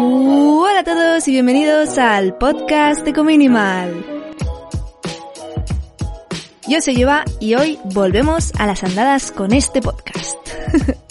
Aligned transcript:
Hola 0.00 0.80
a 0.80 0.84
todos 0.84 1.26
y 1.26 1.32
bienvenidos 1.32 1.98
al 1.98 2.38
podcast 2.38 3.04
Ecominimal. 3.06 4.04
Yo 6.68 6.80
soy 6.80 7.02
Eva 7.02 7.24
y 7.40 7.54
hoy 7.54 7.78
volvemos 7.84 8.52
a 8.58 8.66
las 8.66 8.84
andadas 8.84 9.32
con 9.32 9.52
este 9.52 9.82
podcast. 9.82 10.36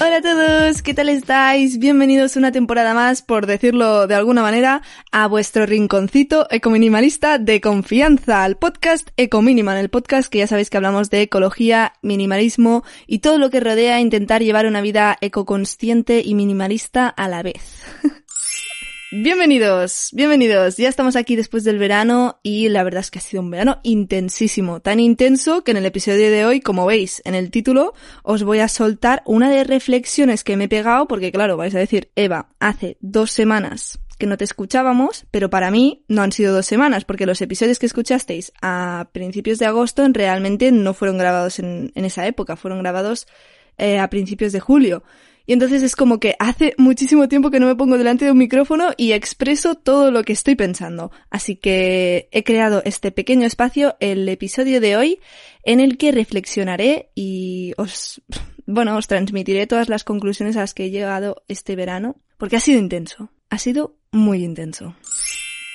Hola 0.00 0.16
a 0.16 0.22
todos, 0.22 0.82
¿qué 0.82 0.92
tal 0.92 1.08
estáis? 1.08 1.78
Bienvenidos 1.78 2.34
una 2.34 2.50
temporada 2.50 2.94
más, 2.94 3.22
por 3.22 3.46
decirlo 3.46 4.08
de 4.08 4.16
alguna 4.16 4.42
manera, 4.42 4.82
a 5.12 5.28
vuestro 5.28 5.66
rinconcito 5.66 6.48
ecominimalista 6.50 7.38
de 7.38 7.60
confianza, 7.60 8.42
al 8.42 8.56
podcast 8.56 9.08
Ecominimal, 9.16 9.76
el 9.76 9.90
podcast 9.90 10.28
que 10.28 10.38
ya 10.38 10.48
sabéis 10.48 10.68
que 10.68 10.78
hablamos 10.78 11.10
de 11.10 11.22
ecología, 11.22 11.92
minimalismo 12.02 12.82
y 13.06 13.20
todo 13.20 13.38
lo 13.38 13.50
que 13.50 13.60
rodea 13.60 14.00
intentar 14.00 14.42
llevar 14.42 14.66
una 14.66 14.80
vida 14.80 15.16
ecoconsciente 15.20 16.22
y 16.24 16.34
minimalista 16.34 17.08
a 17.08 17.28
la 17.28 17.44
vez. 17.44 17.84
Bienvenidos, 19.16 20.08
bienvenidos. 20.12 20.76
Ya 20.76 20.88
estamos 20.88 21.14
aquí 21.14 21.36
después 21.36 21.62
del 21.62 21.78
verano 21.78 22.40
y 22.42 22.68
la 22.68 22.82
verdad 22.82 22.98
es 22.98 23.12
que 23.12 23.20
ha 23.20 23.22
sido 23.22 23.44
un 23.44 23.50
verano 23.50 23.78
intensísimo, 23.84 24.80
tan 24.80 24.98
intenso 24.98 25.62
que 25.62 25.70
en 25.70 25.76
el 25.76 25.86
episodio 25.86 26.32
de 26.32 26.44
hoy, 26.44 26.60
como 26.60 26.84
veis 26.84 27.22
en 27.24 27.36
el 27.36 27.52
título, 27.52 27.94
os 28.24 28.42
voy 28.42 28.58
a 28.58 28.66
soltar 28.66 29.22
una 29.24 29.50
de 29.50 29.62
reflexiones 29.62 30.42
que 30.42 30.56
me 30.56 30.64
he 30.64 30.68
pegado 30.68 31.06
porque 31.06 31.30
claro, 31.30 31.56
vais 31.56 31.76
a 31.76 31.78
decir, 31.78 32.10
Eva, 32.16 32.48
hace 32.58 32.96
dos 32.98 33.30
semanas 33.30 34.00
que 34.18 34.26
no 34.26 34.36
te 34.36 34.42
escuchábamos, 34.42 35.26
pero 35.30 35.48
para 35.48 35.70
mí 35.70 36.04
no 36.08 36.22
han 36.22 36.32
sido 36.32 36.52
dos 36.52 36.66
semanas 36.66 37.04
porque 37.04 37.24
los 37.24 37.40
episodios 37.40 37.78
que 37.78 37.86
escuchasteis 37.86 38.52
a 38.62 39.10
principios 39.12 39.60
de 39.60 39.66
agosto 39.66 40.04
realmente 40.10 40.72
no 40.72 40.92
fueron 40.92 41.18
grabados 41.18 41.60
en, 41.60 41.92
esa 41.94 42.26
época, 42.26 42.56
fueron 42.56 42.80
grabados 42.80 43.28
eh, 43.78 44.00
a 44.00 44.10
principios 44.10 44.50
de 44.50 44.58
julio. 44.58 45.04
Y 45.46 45.52
entonces 45.52 45.82
es 45.82 45.94
como 45.94 46.18
que 46.20 46.36
hace 46.38 46.74
muchísimo 46.78 47.28
tiempo 47.28 47.50
que 47.50 47.60
no 47.60 47.66
me 47.66 47.76
pongo 47.76 47.98
delante 47.98 48.24
de 48.24 48.30
un 48.30 48.38
micrófono 48.38 48.90
y 48.96 49.12
expreso 49.12 49.74
todo 49.74 50.10
lo 50.10 50.22
que 50.22 50.32
estoy 50.32 50.54
pensando. 50.54 51.10
Así 51.30 51.56
que 51.56 52.28
he 52.32 52.44
creado 52.44 52.82
este 52.84 53.12
pequeño 53.12 53.46
espacio, 53.46 53.96
el 54.00 54.28
episodio 54.28 54.80
de 54.80 54.96
hoy, 54.96 55.20
en 55.62 55.80
el 55.80 55.98
que 55.98 56.12
reflexionaré 56.12 57.10
y 57.14 57.74
os, 57.76 58.22
bueno, 58.66 58.96
os 58.96 59.06
transmitiré 59.06 59.66
todas 59.66 59.88
las 59.88 60.04
conclusiones 60.04 60.56
a 60.56 60.60
las 60.60 60.72
que 60.72 60.86
he 60.86 60.90
llegado 60.90 61.42
este 61.48 61.76
verano, 61.76 62.16
porque 62.38 62.56
ha 62.56 62.60
sido 62.60 62.78
intenso. 62.78 63.30
Ha 63.50 63.58
sido 63.58 63.96
muy 64.10 64.42
intenso. 64.42 64.96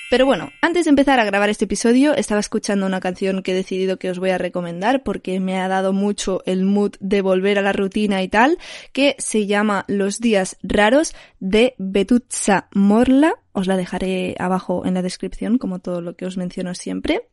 Pero 0.09 0.25
bueno, 0.25 0.51
antes 0.61 0.85
de 0.85 0.89
empezar 0.89 1.19
a 1.19 1.23
grabar 1.23 1.51
este 1.51 1.65
episodio, 1.65 2.15
estaba 2.15 2.39
escuchando 2.39 2.87
una 2.87 2.99
canción 2.99 3.43
que 3.43 3.51
he 3.51 3.55
decidido 3.55 3.99
que 3.99 4.09
os 4.09 4.17
voy 4.17 4.31
a 4.31 4.39
recomendar 4.39 5.03
porque 5.03 5.39
me 5.39 5.59
ha 5.59 5.67
dado 5.67 5.93
mucho 5.93 6.41
el 6.47 6.65
mood 6.65 6.93
de 6.99 7.21
volver 7.21 7.59
a 7.59 7.61
la 7.61 7.73
rutina 7.73 8.23
y 8.23 8.27
tal, 8.27 8.57
que 8.91 9.15
se 9.19 9.45
llama 9.45 9.85
Los 9.87 10.19
días 10.19 10.57
raros 10.63 11.13
de 11.39 11.75
Betutsa 11.77 12.69
Morla. 12.73 13.35
Os 13.51 13.67
la 13.67 13.77
dejaré 13.77 14.35
abajo 14.39 14.83
en 14.83 14.95
la 14.95 15.03
descripción, 15.03 15.59
como 15.59 15.77
todo 15.77 16.01
lo 16.01 16.15
que 16.15 16.25
os 16.25 16.37
menciono 16.37 16.73
siempre. 16.73 17.27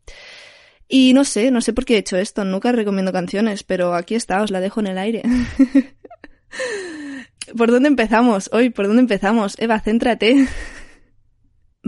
Y 0.86 1.14
no 1.14 1.24
sé, 1.24 1.50
no 1.50 1.62
sé 1.62 1.72
por 1.72 1.86
qué 1.86 1.94
he 1.94 1.98
hecho 1.98 2.18
esto, 2.18 2.44
nunca 2.44 2.72
recomiendo 2.72 3.10
canciones, 3.10 3.62
pero 3.62 3.94
aquí 3.94 4.14
está, 4.14 4.42
os 4.42 4.50
la 4.50 4.60
dejo 4.60 4.80
en 4.80 4.88
el 4.88 4.98
aire. 4.98 5.22
¿Por 7.56 7.70
dónde 7.70 7.88
empezamos? 7.88 8.50
Hoy, 8.52 8.68
¿por 8.68 8.86
dónde 8.86 9.00
empezamos? 9.00 9.58
Eva, 9.58 9.80
céntrate. 9.80 10.46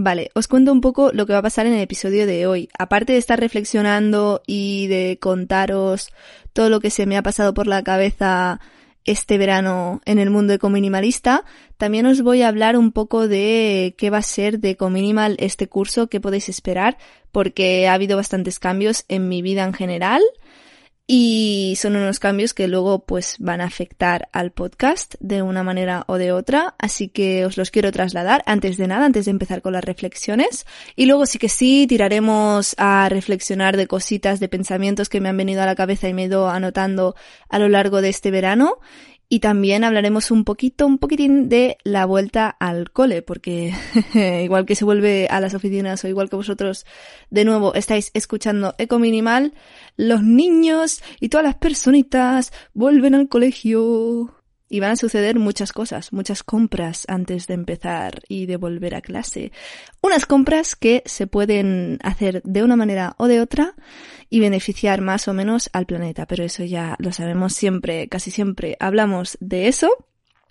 Vale, 0.01 0.31
os 0.35 0.47
cuento 0.47 0.71
un 0.71 0.81
poco 0.81 1.11
lo 1.13 1.27
que 1.27 1.33
va 1.33 1.41
a 1.41 1.43
pasar 1.43 1.67
en 1.67 1.73
el 1.73 1.81
episodio 1.81 2.25
de 2.25 2.47
hoy. 2.47 2.69
Aparte 2.79 3.15
de 3.15 3.19
estar 3.19 3.41
reflexionando 3.41 4.43
y 4.47 4.87
de 4.87 5.19
contaros 5.21 6.11
todo 6.53 6.71
lo 6.71 6.79
que 6.79 6.91
se 6.91 7.05
me 7.05 7.17
ha 7.17 7.23
pasado 7.25 7.53
por 7.53 7.67
la 7.67 7.83
cabeza 7.83 8.61
este 9.05 9.39
verano 9.39 10.01
en 10.05 10.21
el 10.21 10.31
mundo 10.31 10.53
ecominimalista, 10.53 11.45
también 11.79 12.07
os 12.07 12.23
voy 12.23 12.43
a 12.43 12.49
hablar 12.49 12.77
un 12.77 12.93
poco 12.93 13.27
de 13.27 13.97
qué 13.99 14.09
va 14.09 14.19
a 14.19 14.23
ser 14.23 14.61
de 14.61 14.71
Ecominimal 14.71 15.35
este 15.41 15.67
curso, 15.67 16.07
qué 16.07 16.21
podéis 16.21 16.49
esperar, 16.49 16.97
porque 17.33 17.89
ha 17.89 17.95
habido 17.95 18.17
bastantes 18.17 18.61
cambios 18.61 19.05
en 19.09 19.29
mi 19.29 19.43
vida 19.43 19.65
en 19.65 19.73
general 19.73 20.23
y 21.11 21.73
son 21.79 21.97
unos 21.97 22.21
cambios 22.21 22.53
que 22.53 22.69
luego 22.69 22.99
pues 22.99 23.37
van 23.39 23.63
a 23.63 23.65
afectar 23.65 24.29
al 24.31 24.53
podcast 24.53 25.15
de 25.21 25.41
una 25.41 25.63
manera 25.63 26.05
o 26.07 26.19
de 26.19 26.33
otra, 26.33 26.75
así 26.79 27.09
que 27.09 27.47
os 27.47 27.57
los 27.57 27.71
quiero 27.71 27.91
trasladar 27.91 28.43
antes 28.45 28.77
de 28.77 28.89
nada, 28.89 29.07
antes 29.07 29.25
de 29.25 29.31
empezar 29.31 29.63
con 29.63 29.73
las 29.73 29.83
reflexiones. 29.83 30.67
Y 30.97 31.07
luego 31.07 31.25
sí 31.25 31.39
que 31.39 31.49
sí 31.49 31.87
tiraremos 31.89 32.75
a 32.77 33.09
reflexionar 33.09 33.79
de 33.79 33.87
cositas, 33.87 34.39
de 34.39 34.51
pensamientos 34.51 35.09
que 35.09 35.23
me 35.23 35.31
han 35.31 35.39
venido 35.39 35.63
a 35.63 35.67
la 35.67 35.75
cabeza 35.75 36.11
y 36.11 36.13
me 36.13 36.25
he 36.25 36.27
ido 36.27 36.51
anotando 36.51 37.17
a 37.49 37.59
lo 37.59 37.71
largo 37.71 38.03
de 38.03 38.11
este 38.11 38.31
verano. 38.31 38.79
Y 39.31 39.41
también 39.41 39.85
hablaremos 39.85 40.31
un 40.31 40.45
poquito, 40.45 40.87
un 40.87 40.97
poquitín 40.97 41.51
de 41.51 41.77
la 41.85 42.07
vuelta 42.07 42.49
al 42.49 42.91
cole, 42.91 43.21
porque 43.21 43.75
igual 44.43 44.65
que 44.65 44.75
se 44.75 44.87
vuelve 44.87 45.27
a 45.31 45.41
las 45.41 45.53
oficinas 45.53 46.03
o 46.03 46.09
igual 46.09 46.31
que 46.31 46.37
vosotros 46.37 46.87
de 47.29 47.45
nuevo 47.45 47.75
estáis 47.75 48.11
escuchando 48.15 48.75
Eco 48.79 48.99
Minimal, 48.99 49.53
los 49.99 50.23
niños 50.23 51.03
y 51.21 51.29
todas 51.29 51.45
las 51.45 51.57
personitas 51.57 52.53
vuelven 52.73 53.15
al 53.15 53.29
colegio. 53.29 54.35
Y 54.71 54.81
van 54.81 54.91
a 54.91 54.97
suceder 54.97 55.39
muchas 55.39 55.73
cosas, 55.73 56.13
muchas 56.13 56.43
compras 56.43 57.07
antes 57.09 57.47
de 57.47 57.55
empezar 57.55 58.21
y 58.29 58.45
de 58.45 58.59
volver 58.59 58.95
a 58.95 59.01
clase. 59.01 59.51
Unas 60.03 60.27
compras 60.27 60.77
que 60.77 61.03
se 61.07 61.27
pueden 61.27 61.99
hacer 62.03 62.43
de 62.45 62.63
una 62.63 62.77
manera 62.77 63.15
o 63.17 63.29
de 63.29 63.41
otra 63.41 63.77
y 64.29 64.41
beneficiar 64.41 65.01
más 65.01 65.27
o 65.27 65.33
menos 65.33 65.71
al 65.73 65.87
planeta, 65.87 66.27
pero 66.27 66.45
eso 66.45 66.65
ya 66.65 66.97
lo 66.99 67.13
sabemos 67.13 67.55
siempre, 67.55 68.09
casi 68.09 68.31
siempre 68.31 68.77
hablamos 68.79 69.39
de 69.41 69.69
eso. 69.69 69.89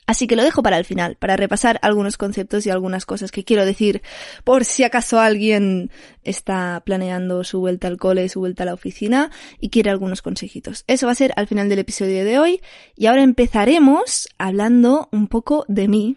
Así 0.07 0.25
que 0.25 0.38
lo 0.38 0.44
dejo 0.44 0.63
para 0.63 0.78
el 0.78 0.85
final, 0.85 1.18
para 1.18 1.35
repasar 1.35 1.79
algunos 1.81 2.16
conceptos 2.16 2.66
y 2.66 2.69
algunas 2.69 3.06
cosas 3.06 3.29
que 3.29 3.44
quiero 3.44 3.66
decir 3.66 4.01
por 4.45 4.63
si 4.63 4.85
acaso 4.85 5.19
alguien 5.19 5.91
está 6.23 6.81
planeando 6.85 7.44
su 7.44 7.59
vuelta 7.59 7.90
al 7.90 7.97
cole, 7.97 8.29
su 8.29 8.40
vuelta 8.40 8.63
a 8.63 8.66
la 8.66 8.73
oficina 8.73 9.31
y 9.59 9.69
quiere 9.69 9.90
algunos 9.90 10.22
consejitos. 10.22 10.85
Eso 10.88 11.07
va 11.07 11.12
a 11.12 11.16
ser 11.16 11.34
al 11.35 11.47
final 11.47 11.68
del 11.68 11.79
episodio 11.79 12.23
de 12.23 12.40
hoy 12.40 12.62
y 12.95 13.07
ahora 13.07 13.22
empezaremos 13.22 14.29
hablando 14.38 15.09
un 15.12 15.28
poco 15.28 15.66
de 15.68 15.90
mí. 15.90 16.16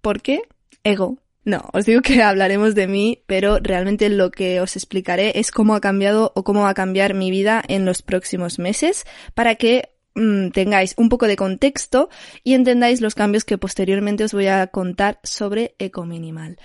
¿Por 0.00 0.22
qué? 0.22 0.42
Ego. 0.82 1.18
No, 1.44 1.68
os 1.72 1.86
digo 1.86 2.02
que 2.02 2.22
hablaremos 2.22 2.74
de 2.74 2.86
mí, 2.86 3.22
pero 3.26 3.58
realmente 3.62 4.08
lo 4.08 4.30
que 4.30 4.60
os 4.60 4.76
explicaré 4.76 5.38
es 5.38 5.50
cómo 5.52 5.74
ha 5.74 5.80
cambiado 5.80 6.32
o 6.34 6.44
cómo 6.44 6.62
va 6.62 6.70
a 6.70 6.74
cambiar 6.74 7.14
mi 7.14 7.30
vida 7.30 7.62
en 7.66 7.84
los 7.84 8.02
próximos 8.02 8.58
meses 8.58 9.04
para 9.34 9.54
que 9.54 9.90
Mm, 10.14 10.50
tengáis 10.50 10.94
un 10.96 11.08
poco 11.08 11.26
de 11.26 11.36
contexto 11.36 12.08
y 12.42 12.54
entendáis 12.54 13.00
los 13.00 13.14
cambios 13.14 13.44
que 13.44 13.58
posteriormente 13.58 14.24
os 14.24 14.32
voy 14.32 14.48
a 14.48 14.66
contar 14.66 15.20
sobre 15.22 15.74
Ecominimal. 15.78 16.58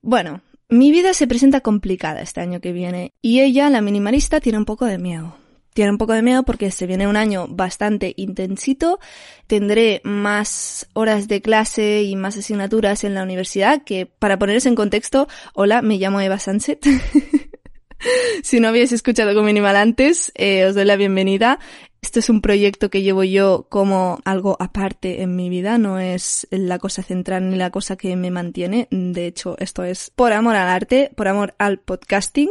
Bueno, 0.00 0.42
mi 0.70 0.90
vida 0.90 1.12
se 1.12 1.26
presenta 1.26 1.60
complicada 1.60 2.22
este 2.22 2.40
año 2.40 2.60
que 2.60 2.72
viene 2.72 3.12
y 3.20 3.40
ella, 3.40 3.68
la 3.70 3.82
minimalista, 3.82 4.40
tiene 4.40 4.58
un 4.58 4.64
poco 4.64 4.86
de 4.86 4.98
miedo. 4.98 5.36
Tiene 5.74 5.92
un 5.92 5.98
poco 5.98 6.12
de 6.12 6.22
miedo 6.22 6.42
porque 6.42 6.70
se 6.70 6.86
viene 6.86 7.06
un 7.06 7.16
año 7.16 7.46
bastante 7.48 8.14
intensito, 8.16 8.98
tendré 9.46 10.00
más 10.02 10.88
horas 10.92 11.28
de 11.28 11.40
clase 11.40 12.02
y 12.02 12.16
más 12.16 12.36
asignaturas 12.36 13.04
en 13.04 13.14
la 13.14 13.22
universidad 13.22 13.82
que, 13.84 14.06
para 14.06 14.38
poneros 14.38 14.66
en 14.66 14.74
contexto, 14.74 15.28
hola, 15.54 15.82
me 15.82 15.98
llamo 15.98 16.20
Eva 16.20 16.38
Sunset. 16.38 16.84
si 18.42 18.60
no 18.60 18.68
habéis 18.68 18.92
escuchado 18.92 19.34
con 19.34 19.44
Minimal 19.44 19.76
antes, 19.76 20.32
eh, 20.34 20.64
os 20.64 20.74
doy 20.74 20.84
la 20.84 20.96
bienvenida. 20.96 21.58
Esto 22.00 22.20
es 22.20 22.30
un 22.30 22.40
proyecto 22.40 22.90
que 22.90 23.02
llevo 23.02 23.24
yo 23.24 23.66
como 23.68 24.20
algo 24.24 24.56
aparte 24.60 25.22
en 25.22 25.34
mi 25.34 25.50
vida, 25.50 25.78
no 25.78 25.98
es 25.98 26.46
la 26.50 26.78
cosa 26.78 27.02
central 27.02 27.50
ni 27.50 27.56
la 27.56 27.70
cosa 27.70 27.96
que 27.96 28.14
me 28.14 28.30
mantiene. 28.30 28.86
De 28.90 29.26
hecho, 29.26 29.56
esto 29.58 29.82
es 29.82 30.10
por 30.14 30.32
amor 30.32 30.54
al 30.54 30.68
arte, 30.68 31.10
por 31.16 31.26
amor 31.26 31.54
al 31.58 31.80
podcasting. 31.80 32.50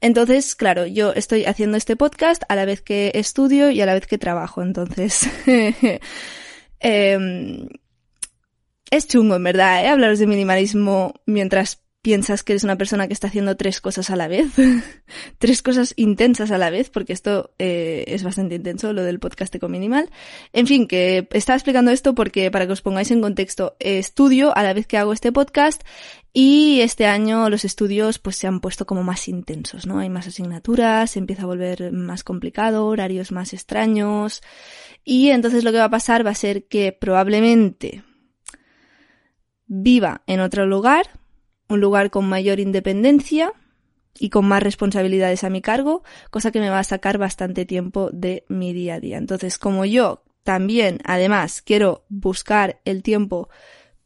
Entonces, 0.00 0.54
claro, 0.54 0.86
yo 0.86 1.12
estoy 1.12 1.46
haciendo 1.46 1.76
este 1.76 1.96
podcast 1.96 2.44
a 2.48 2.54
la 2.54 2.64
vez 2.64 2.80
que 2.80 3.10
estudio 3.14 3.70
y 3.70 3.80
a 3.80 3.86
la 3.86 3.94
vez 3.94 4.06
que 4.06 4.18
trabajo. 4.18 4.62
Entonces, 4.62 5.28
eh, 6.80 7.68
es 8.90 9.08
chungo, 9.08 9.34
en 9.34 9.42
verdad, 9.42 9.84
¿eh? 9.84 9.88
hablaros 9.88 10.20
de 10.20 10.26
minimalismo 10.28 11.14
mientras 11.26 11.82
piensas 12.06 12.44
que 12.44 12.52
eres 12.52 12.62
una 12.62 12.78
persona 12.78 13.08
que 13.08 13.12
está 13.14 13.26
haciendo 13.26 13.56
tres 13.56 13.80
cosas 13.80 14.10
a 14.10 14.14
la 14.14 14.28
vez, 14.28 14.52
tres 15.38 15.60
cosas 15.60 15.92
intensas 15.96 16.52
a 16.52 16.56
la 16.56 16.70
vez, 16.70 16.88
porque 16.88 17.12
esto 17.12 17.50
eh, 17.58 18.04
es 18.06 18.22
bastante 18.22 18.54
intenso, 18.54 18.92
lo 18.92 19.02
del 19.02 19.18
podcast 19.18 19.52
Eco 19.52 19.68
Minimal. 19.68 20.08
En 20.52 20.68
fin, 20.68 20.86
que 20.86 21.26
estaba 21.32 21.56
explicando 21.56 21.90
esto 21.90 22.14
porque 22.14 22.48
para 22.52 22.64
que 22.68 22.74
os 22.74 22.80
pongáis 22.80 23.10
en 23.10 23.20
contexto, 23.20 23.74
estudio 23.80 24.56
a 24.56 24.62
la 24.62 24.72
vez 24.72 24.86
que 24.86 24.98
hago 24.98 25.12
este 25.12 25.32
podcast 25.32 25.82
y 26.32 26.80
este 26.82 27.06
año 27.06 27.50
los 27.50 27.64
estudios 27.64 28.20
pues 28.20 28.36
se 28.36 28.46
han 28.46 28.60
puesto 28.60 28.86
como 28.86 29.02
más 29.02 29.26
intensos, 29.26 29.84
¿no? 29.84 29.98
Hay 29.98 30.08
más 30.08 30.28
asignaturas, 30.28 31.10
se 31.10 31.18
empieza 31.18 31.42
a 31.42 31.46
volver 31.46 31.90
más 31.90 32.22
complicado, 32.22 32.86
horarios 32.86 33.32
más 33.32 33.52
extraños 33.52 34.42
y 35.02 35.30
entonces 35.30 35.64
lo 35.64 35.72
que 35.72 35.78
va 35.78 35.86
a 35.86 35.90
pasar 35.90 36.24
va 36.24 36.30
a 36.30 36.36
ser 36.36 36.68
que 36.68 36.92
probablemente 36.92 38.04
viva 39.66 40.22
en 40.28 40.38
otro 40.38 40.66
lugar, 40.66 41.08
un 41.68 41.80
lugar 41.80 42.10
con 42.10 42.28
mayor 42.28 42.60
independencia 42.60 43.52
y 44.18 44.30
con 44.30 44.46
más 44.46 44.62
responsabilidades 44.62 45.44
a 45.44 45.50
mi 45.50 45.60
cargo, 45.60 46.02
cosa 46.30 46.50
que 46.50 46.60
me 46.60 46.70
va 46.70 46.78
a 46.78 46.84
sacar 46.84 47.18
bastante 47.18 47.66
tiempo 47.66 48.10
de 48.12 48.44
mi 48.48 48.72
día 48.72 48.94
a 48.94 49.00
día. 49.00 49.18
Entonces, 49.18 49.58
como 49.58 49.84
yo 49.84 50.24
también, 50.42 51.00
además, 51.04 51.60
quiero 51.60 52.04
buscar 52.08 52.80
el 52.84 53.02
tiempo 53.02 53.48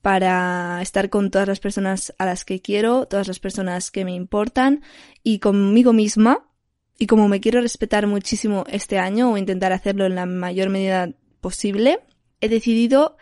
para 0.03 0.81
estar 0.81 1.11
con 1.11 1.31
todas 1.31 1.47
las 1.47 1.61
personas 1.61 2.15
a 2.19 2.25
las 2.25 2.45
que 2.45 2.63
quiero, 2.63 3.07
todas 3.07 3.29
las 3.29 3.39
personas 3.39 3.91
que 3.91 4.05
me 4.05 4.15
importan 4.15 4.83
y 5.23 5.39
conmigo 5.39 5.93
misma, 5.93 6.47
y 6.99 7.07
como 7.07 7.29
me 7.29 7.41
quiero 7.41 7.61
respetar 7.61 8.07
muchísimo 8.07 8.65
este 8.69 8.99
año 8.99 9.33
o 9.33 9.39
intentar 9.39 9.73
hacerlo 9.73 10.07
en 10.07 10.15
la 10.15 10.27
mayor 10.27 10.69
medida 10.69 11.11
posible, 11.41 12.01
he 12.41 12.49
decidido 12.49 13.17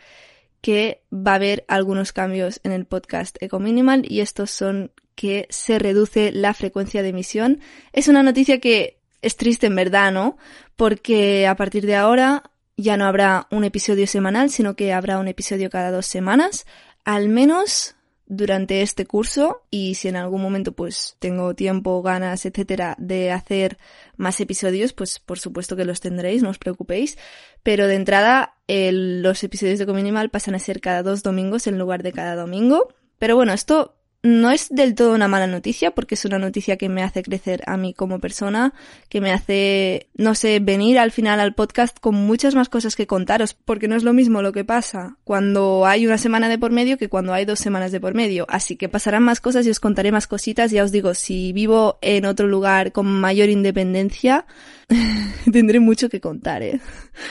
que 0.69 1.00
va 1.11 1.32
a 1.32 1.37
haber 1.37 1.65
algunos 1.67 2.12
cambios 2.12 2.61
en 2.62 2.73
el 2.73 2.85
podcast 2.85 3.43
Eco 3.43 3.59
Minimal 3.59 4.03
y 4.06 4.20
estos 4.20 4.50
son 4.50 4.93
que 5.15 5.47
se 5.49 5.79
reduce 5.79 6.31
la 6.31 6.53
frecuencia 6.53 7.03
de 7.03 7.09
emisión. 7.09 7.61
Es 7.94 8.06
una 8.06 8.23
noticia 8.23 8.61
que 8.61 9.00
es 9.23 9.38
triste 9.38 9.69
en 9.69 9.76
verdad, 9.76 10.12
¿no? 10.12 10.37
Porque 10.76 11.47
a 11.47 11.56
partir 11.56 11.87
de 11.87 11.97
ahora 11.97 12.50
ya 12.76 12.99
no 12.99 13.06
habrá 13.06 13.47
un 13.50 13.65
episodio 13.65 14.06
semanal, 14.06 14.50
sino 14.50 14.76
que 14.76 14.93
habrá 14.93 15.19
un 15.19 15.29
episodio 15.29 15.70
cada 15.70 15.91
dos 15.91 16.05
semanas, 16.05 16.67
al 17.03 17.31
menos 17.31 17.97
durante 18.29 18.83
este 18.83 19.07
curso 19.07 19.63
y 19.71 19.95
si 19.95 20.09
en 20.09 20.17
algún 20.17 20.43
momento 20.43 20.73
pues 20.73 21.17
tengo 21.19 21.55
tiempo, 21.55 22.03
ganas, 22.03 22.45
etcétera, 22.45 22.95
de 22.99 23.33
hacer 23.33 23.79
más 24.17 24.39
episodios, 24.41 24.93
pues 24.93 25.19
por 25.19 25.39
supuesto 25.39 25.75
que 25.77 25.87
los 25.87 26.01
tendréis, 26.01 26.43
no 26.43 26.51
os 26.51 26.59
preocupéis. 26.59 27.19
Pero 27.63 27.87
de 27.87 27.95
entrada, 27.95 28.57
los 28.69 29.43
episodios 29.43 29.79
de 29.79 29.87
Cominimal 29.87 30.31
pasan 30.31 30.55
a 30.55 30.59
ser 30.59 30.81
cada 30.81 31.03
dos 31.03 31.23
domingos 31.23 31.67
en 31.67 31.79
lugar 31.79 32.03
de 32.03 32.13
cada 32.13 32.37
domingo. 32.37 32.93
Pero 33.19 33.35
bueno, 33.35 33.53
esto 33.53 33.98
no 34.29 34.51
es 34.51 34.69
del 34.69 34.95
todo 34.95 35.15
una 35.15 35.27
mala 35.27 35.47
noticia 35.47 35.93
porque 35.93 36.15
es 36.15 36.25
una 36.25 36.39
noticia 36.39 36.77
que 36.77 36.89
me 36.89 37.03
hace 37.03 37.23
crecer 37.23 37.63
a 37.67 37.77
mí 37.77 37.95
como 37.95 38.19
persona, 38.19 38.75
que 39.09 39.21
me 39.21 39.33
hace, 39.33 40.09
no 40.15 40.35
sé, 40.35 40.61
venir 40.61 40.99
al 40.99 41.13
final 41.13 41.41
al 41.41 41.55
podcast 41.55 41.99
con 41.99 42.15
muchas 42.15 42.55
más 42.55 42.69
cosas 42.69 42.95
que 42.95 43.07
contaros, 43.07 43.55
porque 43.55 43.89
no 43.89 43.97
es 43.97 44.05
lo 44.05 44.13
mismo 44.13 44.43
lo 44.43 44.53
que 44.53 44.65
pasa 44.65 45.17
cuando 45.25 45.87
hay 45.87 46.07
una 46.07 46.19
semana 46.19 46.49
de 46.49 46.59
por 46.59 46.73
medio 46.73 46.99
que 46.99 47.09
cuando 47.09 47.33
hay 47.33 47.47
dos 47.47 47.59
semanas 47.59 47.91
de 47.91 48.01
por 48.01 48.15
medio. 48.15 48.45
Así 48.49 48.77
que 48.77 48.89
pasarán 48.89 49.23
más 49.23 49.41
cosas 49.41 49.67
y 49.67 49.71
os 49.71 49.81
contaré 49.81 50.13
más 50.13 50.27
cositas. 50.27 50.71
Ya 50.71 50.85
os 50.85 50.93
digo, 50.93 51.15
si 51.15 51.53
vivo 51.53 51.99
en 52.03 52.27
otro 52.27 52.47
lugar 52.47 52.93
con 52.93 53.07
mayor 53.07 53.49
independencia, 53.49 54.47
tendré 55.53 55.81
mucho 55.81 56.09
que 56.09 56.21
contar, 56.21 56.63
¿eh? 56.63 56.81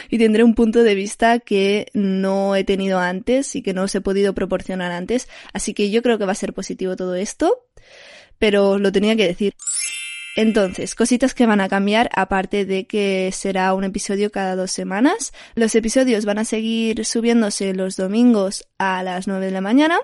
Y 0.10 0.18
tendré 0.18 0.44
un 0.44 0.56
punto 0.56 0.84
de 0.84 0.96
vista 0.96 1.40
que 1.40 1.88
no 1.94 2.56
he 2.56 2.64
tenido 2.64 3.00
antes 3.00 3.56
y 3.56 3.62
que 3.62 3.74
no 3.74 3.84
os 3.84 3.96
he 3.96 4.02
podido 4.02 4.34
proporcionar 4.34 4.92
antes. 4.92 5.28
Así 5.54 5.74
que 5.74 5.90
yo 5.90 6.02
creo 6.02 6.18
que 6.18 6.26
va 6.26 6.32
a 6.32 6.36
ser 6.36 6.54
positivo 6.54 6.96
todo 6.96 7.16
esto, 7.16 7.66
pero 8.40 8.80
lo 8.80 8.92
tenía 8.92 9.16
que 9.16 9.28
decir. 9.28 9.54
Entonces, 10.38 10.94
cositas 10.94 11.34
que 11.34 11.48
van 11.48 11.62
a 11.62 11.68
cambiar, 11.68 12.12
aparte 12.14 12.64
de 12.64 12.86
que 12.86 13.32
será 13.34 13.74
un 13.74 13.84
episodio 13.84 14.32
cada 14.32 14.56
dos 14.56 14.70
semanas. 14.70 15.34
Los 15.56 15.74
episodios 15.74 16.26
van 16.26 16.38
a 16.38 16.46
seguir 16.46 17.06
subiéndose 17.06 17.74
los 17.74 17.98
domingos 17.98 18.68
a 18.78 19.02
las 19.02 19.28
9 19.28 19.48
de 19.48 19.52
la 19.52 19.62
mañana, 19.62 19.98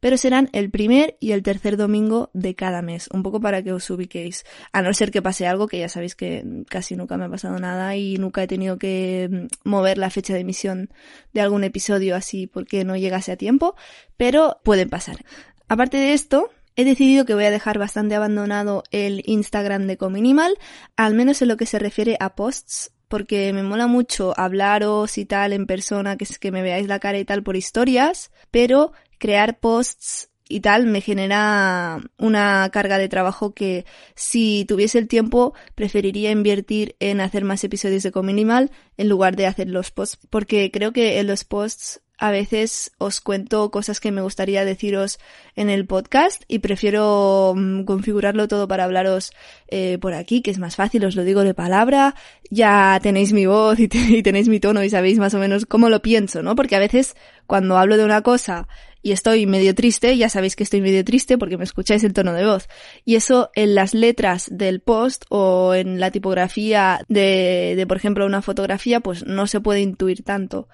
pero 0.00 0.16
serán 0.16 0.48
el 0.54 0.70
primer 0.70 1.18
y 1.20 1.32
el 1.32 1.42
tercer 1.42 1.76
domingo 1.76 2.30
de 2.32 2.54
cada 2.54 2.80
mes, 2.80 3.10
un 3.12 3.22
poco 3.22 3.38
para 3.38 3.62
que 3.62 3.74
os 3.74 3.90
ubiquéis. 3.90 4.46
A 4.72 4.80
no 4.80 4.94
ser 4.94 5.10
que 5.10 5.20
pase 5.20 5.46
algo, 5.46 5.68
que 5.68 5.78
ya 5.78 5.90
sabéis 5.90 6.14
que 6.14 6.42
casi 6.70 6.96
nunca 6.96 7.18
me 7.18 7.26
ha 7.26 7.28
pasado 7.28 7.58
nada 7.58 7.94
y 7.96 8.16
nunca 8.16 8.42
he 8.42 8.46
tenido 8.46 8.78
que 8.78 9.28
mm, 9.30 9.68
mover 9.68 9.98
la 9.98 10.08
fecha 10.08 10.32
de 10.32 10.40
emisión 10.40 10.88
de 11.34 11.42
algún 11.42 11.64
episodio 11.64 12.16
así 12.16 12.46
porque 12.46 12.86
no 12.86 12.96
llegase 12.96 13.30
a 13.30 13.36
tiempo, 13.36 13.76
pero 14.16 14.58
pueden 14.64 14.88
pasar. 14.88 15.22
Aparte 15.68 15.98
de 15.98 16.14
esto, 16.14 16.48
He 16.78 16.84
decidido 16.84 17.24
que 17.24 17.34
voy 17.34 17.44
a 17.44 17.50
dejar 17.50 17.78
bastante 17.78 18.14
abandonado 18.14 18.84
el 18.90 19.22
Instagram 19.24 19.86
de 19.86 19.96
Cominimal, 19.96 20.58
al 20.94 21.14
menos 21.14 21.40
en 21.40 21.48
lo 21.48 21.56
que 21.56 21.64
se 21.64 21.78
refiere 21.78 22.18
a 22.20 22.34
posts, 22.34 22.92
porque 23.08 23.50
me 23.54 23.62
mola 23.62 23.86
mucho 23.86 24.38
hablaros 24.38 25.16
y 25.16 25.24
tal 25.24 25.54
en 25.54 25.66
persona, 25.66 26.18
que 26.18 26.24
es 26.24 26.38
que 26.38 26.52
me 26.52 26.60
veáis 26.60 26.86
la 26.86 26.98
cara 26.98 27.18
y 27.18 27.24
tal 27.24 27.42
por 27.42 27.56
historias, 27.56 28.30
pero 28.50 28.92
crear 29.18 29.58
posts 29.58 30.28
y 30.48 30.60
tal 30.60 30.86
me 30.86 31.00
genera 31.00 31.98
una 32.18 32.68
carga 32.70 32.98
de 32.98 33.08
trabajo 33.08 33.54
que 33.54 33.86
si 34.14 34.66
tuviese 34.68 34.98
el 34.98 35.08
tiempo 35.08 35.54
preferiría 35.74 36.30
invertir 36.30 36.94
en 37.00 37.22
hacer 37.22 37.44
más 37.44 37.64
episodios 37.64 38.02
de 38.02 38.12
Cominimal 38.12 38.70
en 38.96 39.08
lugar 39.08 39.34
de 39.34 39.46
hacer 39.46 39.68
los 39.68 39.90
posts 39.90 40.18
porque 40.30 40.70
creo 40.70 40.92
que 40.92 41.18
en 41.18 41.26
los 41.26 41.42
posts 41.42 42.00
a 42.18 42.30
veces 42.30 42.92
os 42.98 43.20
cuento 43.20 43.70
cosas 43.70 44.00
que 44.00 44.10
me 44.10 44.22
gustaría 44.22 44.64
deciros 44.64 45.18
en 45.54 45.68
el 45.68 45.86
podcast 45.86 46.42
y 46.48 46.60
prefiero 46.60 47.54
mm, 47.56 47.84
configurarlo 47.84 48.48
todo 48.48 48.66
para 48.68 48.84
hablaros 48.84 49.32
eh, 49.68 49.98
por 50.00 50.14
aquí, 50.14 50.40
que 50.40 50.50
es 50.50 50.58
más 50.58 50.76
fácil, 50.76 51.04
os 51.04 51.14
lo 51.14 51.24
digo 51.24 51.44
de 51.44 51.54
palabra, 51.54 52.14
ya 52.50 52.98
tenéis 53.02 53.32
mi 53.32 53.46
voz 53.46 53.78
y, 53.80 53.88
tenéis 53.88 54.48
mi 54.48 54.60
tono 54.60 54.82
y 54.82 54.90
sabéis 54.90 55.18
más 55.18 55.34
o 55.34 55.38
menos 55.38 55.66
cómo 55.66 55.90
lo 55.90 56.00
pienso, 56.00 56.42
¿no? 56.42 56.54
Porque 56.54 56.76
a 56.76 56.80
veces 56.80 57.16
cuando 57.46 57.76
hablo 57.76 57.96
de 57.96 58.04
una 58.04 58.22
cosa 58.22 58.66
y 59.02 59.12
estoy 59.12 59.46
medio 59.46 59.74
triste, 59.74 60.16
ya 60.16 60.28
sabéis 60.28 60.56
que 60.56 60.64
estoy 60.64 60.80
medio 60.80 61.04
triste 61.04 61.38
porque 61.38 61.58
me 61.58 61.64
escucháis 61.64 62.02
el 62.02 62.12
tono 62.12 62.32
de 62.32 62.46
voz. 62.46 62.68
Y 63.04 63.14
eso 63.14 63.50
en 63.54 63.74
las 63.74 63.94
letras 63.94 64.48
del 64.50 64.80
post 64.80 65.26
o 65.28 65.74
en 65.74 66.00
la 66.00 66.10
tipografía 66.10 67.00
de, 67.08 67.74
de 67.76 67.86
por 67.86 67.98
ejemplo, 67.98 68.26
una 68.26 68.42
fotografía, 68.42 69.00
pues 69.00 69.24
no 69.24 69.46
se 69.46 69.60
puede 69.60 69.80
intuir 69.80 70.24
tanto. 70.24 70.66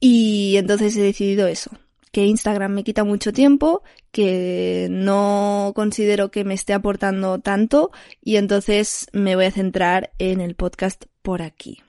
Y 0.00 0.56
entonces 0.56 0.96
he 0.96 1.02
decidido 1.02 1.46
eso, 1.46 1.70
que 2.12 2.24
Instagram 2.24 2.72
me 2.72 2.84
quita 2.84 3.04
mucho 3.04 3.32
tiempo, 3.32 3.82
que 4.12 4.88
no 4.90 5.72
considero 5.74 6.30
que 6.30 6.44
me 6.44 6.54
esté 6.54 6.72
aportando 6.72 7.38
tanto 7.40 7.90
y 8.22 8.36
entonces 8.36 9.08
me 9.12 9.36
voy 9.36 9.46
a 9.46 9.50
centrar 9.50 10.12
en 10.18 10.40
el 10.40 10.54
podcast 10.54 11.06
por 11.22 11.42
aquí. 11.42 11.82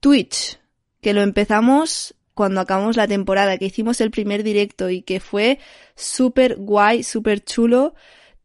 Twitch, 0.00 0.58
que 1.00 1.12
lo 1.12 1.22
empezamos 1.22 2.14
cuando 2.34 2.60
acabamos 2.60 2.96
la 2.96 3.08
temporada, 3.08 3.56
que 3.58 3.66
hicimos 3.66 4.00
el 4.00 4.10
primer 4.10 4.42
directo 4.42 4.90
y 4.90 5.02
que 5.02 5.20
fue 5.20 5.58
súper 5.94 6.56
guay, 6.56 7.02
súper 7.02 7.42
chulo, 7.42 7.94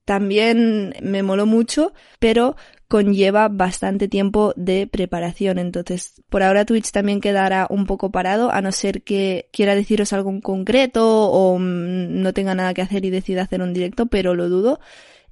también 0.05 0.95
me 1.01 1.24
moló 1.24 1.45
mucho, 1.45 1.93
pero 2.19 2.55
conlleva 2.91 3.48
bastante 3.48 4.10
tiempo 4.10 4.53
de 4.57 4.86
preparación. 4.86 5.60
Entonces, 5.60 6.21
por 6.29 6.43
ahora 6.43 6.65
Twitch 6.65 6.91
también 6.91 7.21
quedará 7.21 7.65
un 7.69 7.86
poco 7.86 8.12
parado, 8.12 8.51
a 8.51 8.62
no 8.62 8.74
ser 8.74 9.03
que 9.03 9.48
quiera 9.53 9.75
deciros 9.75 10.12
algo 10.12 10.29
en 10.29 10.41
concreto 10.41 11.31
o 11.31 11.57
mm, 11.57 12.21
no 12.21 12.33
tenga 12.33 12.53
nada 12.53 12.74
que 12.74 12.81
hacer 12.81 13.05
y 13.05 13.10
decida 13.10 13.43
hacer 13.43 13.62
un 13.62 13.71
directo, 13.71 14.07
pero 14.07 14.36
lo 14.36 14.50
dudo. 14.50 14.81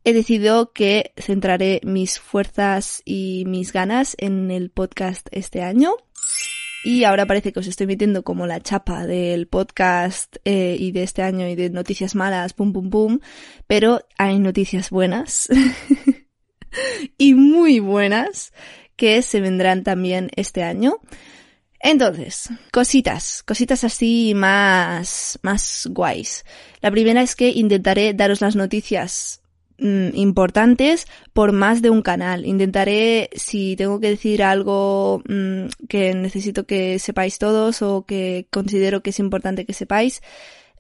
He 0.06 0.14
decidido 0.14 0.72
que 0.72 1.12
centraré 1.18 1.82
mis 1.84 2.18
fuerzas 2.18 3.02
y 3.04 3.44
mis 3.46 3.74
ganas 3.74 4.16
en 4.20 4.52
el 4.52 4.70
podcast 4.70 5.28
este 5.32 5.62
año. 5.62 5.96
Y 6.86 7.04
ahora 7.04 7.26
parece 7.26 7.52
que 7.52 7.60
os 7.60 7.68
estoy 7.68 7.88
metiendo 7.88 8.24
como 8.24 8.48
la 8.48 8.62
chapa 8.62 9.06
del 9.06 9.48
podcast 9.48 10.38
eh, 10.46 10.78
y 10.80 10.94
de 10.94 11.04
este 11.04 11.24
año 11.24 11.46
y 11.46 11.56
de 11.56 11.70
noticias 11.70 12.16
malas, 12.16 12.54
pum 12.54 12.72
pum 12.72 12.90
pum, 12.90 13.20
pero 13.68 14.00
hay 14.18 14.40
noticias 14.40 14.92
buenas. 14.92 15.50
y 17.18 17.34
muy 17.34 17.80
buenas 17.80 18.54
que 18.96 19.22
se 19.22 19.42
vendrán 19.42 19.84
también 19.84 20.30
este 20.36 20.64
año. 20.64 21.00
Entonces, 21.80 22.50
cositas, 22.72 23.42
cositas 23.44 23.86
así 23.86 24.34
más, 24.36 25.40
más 25.42 25.88
guays. 25.90 26.44
La 26.82 26.92
primera 26.92 27.22
es 27.22 27.36
que 27.36 27.50
intentaré 27.50 28.14
daros 28.14 28.42
las 28.42 28.58
noticias 28.58 29.42
mm, 29.78 30.10
importantes 30.14 31.08
por 31.32 31.54
más 31.54 31.82
de 31.82 31.90
un 31.90 32.02
canal. 32.02 32.46
Intentaré, 32.46 33.30
si 33.34 33.78
tengo 33.78 34.02
que 34.02 34.10
decir 34.10 34.44
algo 34.44 35.24
mm, 35.30 35.68
que 35.88 36.14
necesito 36.14 36.66
que 36.66 37.00
sepáis 37.00 37.40
todos 37.40 37.82
o 37.82 38.06
que 38.06 38.48
considero 38.52 39.02
que 39.02 39.12
es 39.12 39.20
importante 39.20 39.66
que 39.66 39.74
sepáis, 39.74 40.22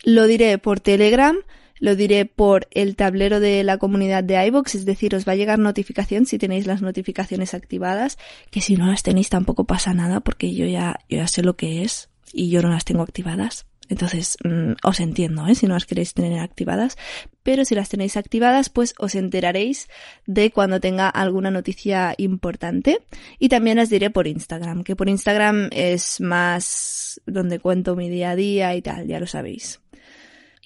lo 0.03 0.27
diré 0.27 0.57
por 0.57 0.81
Telegram, 0.81 1.37
lo 1.79 1.95
diré 1.95 2.25
por 2.25 2.67
el 2.71 2.95
tablero 2.95 3.39
de 3.39 3.63
la 3.63 3.77
comunidad 3.77 4.23
de 4.23 4.45
iVoox, 4.47 4.75
es 4.75 4.85
decir, 4.85 5.15
os 5.15 5.27
va 5.27 5.33
a 5.33 5.35
llegar 5.35 5.59
notificación 5.59 6.25
si 6.25 6.37
tenéis 6.37 6.67
las 6.67 6.81
notificaciones 6.81 7.53
activadas, 7.53 8.17
que 8.51 8.61
si 8.61 8.75
no 8.75 8.87
las 8.87 9.03
tenéis 9.03 9.29
tampoco 9.29 9.65
pasa 9.65 9.93
nada 9.93 10.19
porque 10.19 10.53
yo 10.53 10.65
ya, 10.65 10.99
yo 11.09 11.17
ya 11.17 11.27
sé 11.27 11.41
lo 11.41 11.55
que 11.55 11.83
es 11.83 12.09
y 12.33 12.49
yo 12.49 12.61
no 12.61 12.69
las 12.69 12.85
tengo 12.85 13.01
activadas. 13.01 13.65
Entonces, 13.89 14.37
mm, 14.43 14.73
os 14.83 14.99
entiendo, 14.99 15.47
¿eh? 15.47 15.55
si 15.55 15.65
no 15.65 15.73
las 15.73 15.85
queréis 15.85 16.13
tener 16.13 16.39
activadas, 16.39 16.95
pero 17.41 17.65
si 17.65 17.73
las 17.73 17.89
tenéis 17.89 18.17
activadas, 18.17 18.69
pues 18.69 18.93
os 18.99 19.15
enteraréis 19.15 19.89
de 20.27 20.51
cuando 20.51 20.79
tenga 20.79 21.09
alguna 21.09 21.49
noticia 21.49 22.13
importante. 22.17 22.99
Y 23.39 23.49
también 23.49 23.77
las 23.77 23.89
diré 23.89 24.11
por 24.11 24.27
Instagram, 24.27 24.83
que 24.83 24.95
por 24.95 25.09
Instagram 25.09 25.69
es 25.71 26.21
más 26.21 27.19
donde 27.25 27.59
cuento 27.59 27.95
mi 27.95 28.09
día 28.09 28.31
a 28.31 28.35
día 28.35 28.75
y 28.75 28.83
tal, 28.83 29.07
ya 29.07 29.19
lo 29.19 29.25
sabéis. 29.25 29.81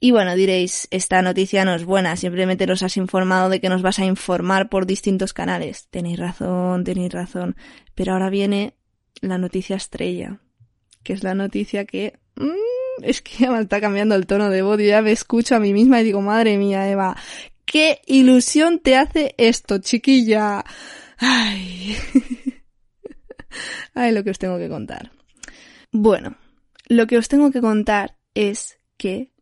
Y 0.04 0.12
bueno, 0.12 0.36
diréis, 0.36 0.90
esta 0.92 1.22
noticia 1.22 1.64
no 1.64 1.74
es 1.74 1.86
buena, 1.86 2.18
simplemente 2.18 2.68
nos 2.68 2.84
has 2.84 2.98
informado 2.98 3.48
de 3.48 3.62
que 3.62 3.70
nos 3.70 3.82
vas 3.82 4.00
a 4.00 4.06
informar 4.06 4.68
por 4.68 4.86
distintos 4.86 5.32
canales. 5.32 5.88
Tenéis 5.92 6.20
razón, 6.20 6.84
tenéis 6.84 7.14
razón. 7.14 7.56
Pero 7.96 8.12
ahora 8.12 8.30
viene 8.30 8.74
la 9.22 9.38
noticia 9.38 9.78
estrella, 9.78 10.42
que 11.04 11.14
es 11.14 11.24
la 11.24 11.36
noticia 11.36 11.86
que... 11.86 12.20
Mmm, 12.36 13.02
es 13.02 13.22
que 13.22 13.46
ya 13.46 13.52
me 13.52 13.62
está 13.62 13.80
cambiando 13.80 14.16
el 14.16 14.26
tono 14.28 14.50
de 14.50 14.62
voz, 14.62 14.78
yo 14.78 14.88
ya 14.88 15.02
me 15.02 15.14
escucho 15.14 15.56
a 15.56 15.62
mí 15.62 15.72
misma 15.72 16.02
y 16.02 16.04
digo, 16.04 16.20
madre 16.20 16.58
mía, 16.58 16.92
Eva, 16.92 17.16
qué 17.64 18.02
ilusión 18.06 18.80
te 18.80 18.98
hace 18.98 19.36
esto, 19.38 19.78
chiquilla. 19.78 20.66
Ay. 21.18 21.96
Ay, 23.94 24.12
lo 24.12 24.22
que 24.26 24.32
os 24.32 24.38
tengo 24.38 24.58
que 24.58 24.68
contar. 24.68 25.14
Bueno, 25.94 26.36
lo 26.90 27.08
que 27.08 27.18
os 27.18 27.30
tengo 27.30 27.52
que 27.52 27.62
contar 27.62 28.18
es 28.34 28.80
que 28.98 29.33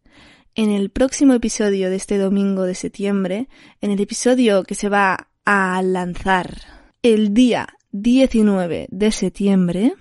en 0.56 0.70
el 0.70 0.90
próximo 0.90 1.34
episodio 1.34 1.90
de 1.90 1.96
este 1.96 2.18
domingo 2.18 2.64
de 2.64 2.76
septiembre, 2.76 3.48
en 3.80 3.92
el 3.92 4.00
episodio 4.00 4.64
que 4.64 4.76
se 4.76 4.90
va 4.90 5.30
a 5.46 5.82
lanzar 5.82 6.62
el 7.02 7.34
día 7.34 7.70
19 7.92 8.88
de 8.92 9.12
septiembre, 9.12 9.94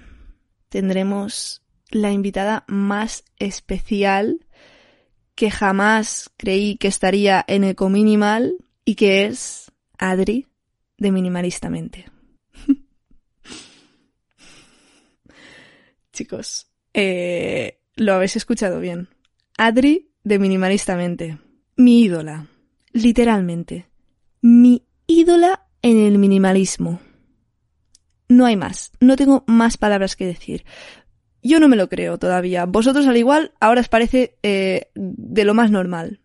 tendremos 0.69 1.63
la 1.91 2.13
invitada 2.13 2.65
más 2.69 3.25
especial 3.39 4.47
que 5.35 5.51
jamás 5.51 6.31
creí 6.37 6.77
que 6.77 6.89
estaría 6.89 7.45
en 7.47 7.65
Ecominimal 7.65 8.57
y 8.85 8.95
que 8.97 9.27
es 9.27 9.73
Adri 9.99 10.47
de 10.99 11.13
Minimalistamente. 11.13 12.07
Chicos, 16.13 16.69
eh, 16.93 17.81
lo 17.97 18.15
habéis 18.15 18.37
escuchado 18.37 18.81
bien. 18.81 19.09
Adri 19.57 20.10
de 20.25 20.39
Minimalistamente. 20.39 21.39
Mi 21.77 22.03
ídola. 22.03 22.47
Literalmente. 22.93 23.87
Mi 24.41 24.85
ídola 25.07 25.67
en 25.83 25.99
el 25.99 26.19
minimalismo. 26.19 27.01
No 28.29 28.47
hay 28.47 28.57
más. 28.57 28.93
No 29.01 29.17
tengo 29.17 29.45
más 29.47 29.77
palabras 29.77 30.17
que 30.17 30.27
decir. 30.27 30.65
Yo 31.43 31.59
no 31.59 31.69
me 31.69 31.77
lo 31.77 31.89
creo 31.89 32.19
todavía. 32.19 32.67
Vosotros 32.67 33.07
al 33.07 33.17
igual 33.17 33.53
ahora 33.61 33.81
os 33.81 33.89
parece 33.89 34.37
eh, 34.43 34.91
de 34.95 35.45
lo 35.45 35.55
más 35.55 35.71
normal. 35.71 36.21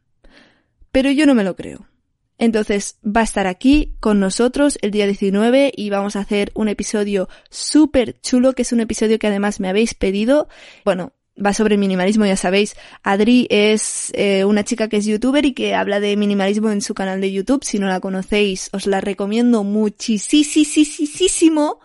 Pero 0.91 1.09
yo 1.11 1.25
no 1.25 1.35
me 1.35 1.43
lo 1.43 1.55
creo. 1.55 1.87
Entonces 2.37 2.99
va 3.05 3.21
a 3.21 3.23
estar 3.23 3.47
aquí 3.47 3.95
con 4.01 4.19
nosotros 4.19 4.77
el 4.81 4.91
día 4.91 5.05
19 5.05 5.71
y 5.75 5.89
vamos 5.89 6.15
a 6.15 6.19
hacer 6.19 6.51
un 6.53 6.67
episodio 6.67 7.29
súper 7.49 8.19
chulo, 8.19 8.53
que 8.53 8.63
es 8.63 8.73
un 8.73 8.81
episodio 8.81 9.19
que 9.19 9.27
además 9.27 9.59
me 9.61 9.69
habéis 9.69 9.93
pedido. 9.93 10.49
Bueno, 10.83 11.13
va 11.43 11.53
sobre 11.53 11.77
minimalismo, 11.77 12.25
ya 12.25 12.37
sabéis. 12.37 12.75
Adri 13.03 13.47
es 13.49 14.11
eh, 14.15 14.45
una 14.45 14.63
chica 14.63 14.87
que 14.87 14.97
es 14.97 15.05
youtuber 15.05 15.45
y 15.45 15.53
que 15.53 15.75
habla 15.75 15.99
de 15.99 16.15
minimalismo 16.17 16.71
en 16.71 16.81
su 16.81 16.93
canal 16.93 17.21
de 17.21 17.31
YouTube. 17.31 17.63
Si 17.63 17.79
no 17.79 17.87
la 17.87 17.99
conocéis, 17.99 18.69
os 18.73 18.87
la 18.87 19.01
recomiendo 19.01 19.63
muchísimo. 19.63 21.79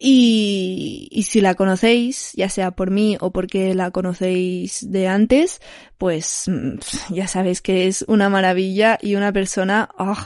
Y, 0.00 1.26
si 1.28 1.40
la 1.40 1.56
conocéis, 1.56 2.32
ya 2.34 2.48
sea 2.48 2.70
por 2.70 2.92
mí 2.92 3.16
o 3.20 3.32
porque 3.32 3.74
la 3.74 3.90
conocéis 3.90 4.88
de 4.88 5.08
antes, 5.08 5.60
pues 5.98 6.44
mm, 6.46 7.14
ya 7.14 7.26
sabéis 7.26 7.60
que 7.60 7.88
es 7.88 8.04
una 8.06 8.28
maravilla 8.28 8.96
y 9.02 9.16
una 9.16 9.32
persona 9.32 9.88
oh, 9.98 10.16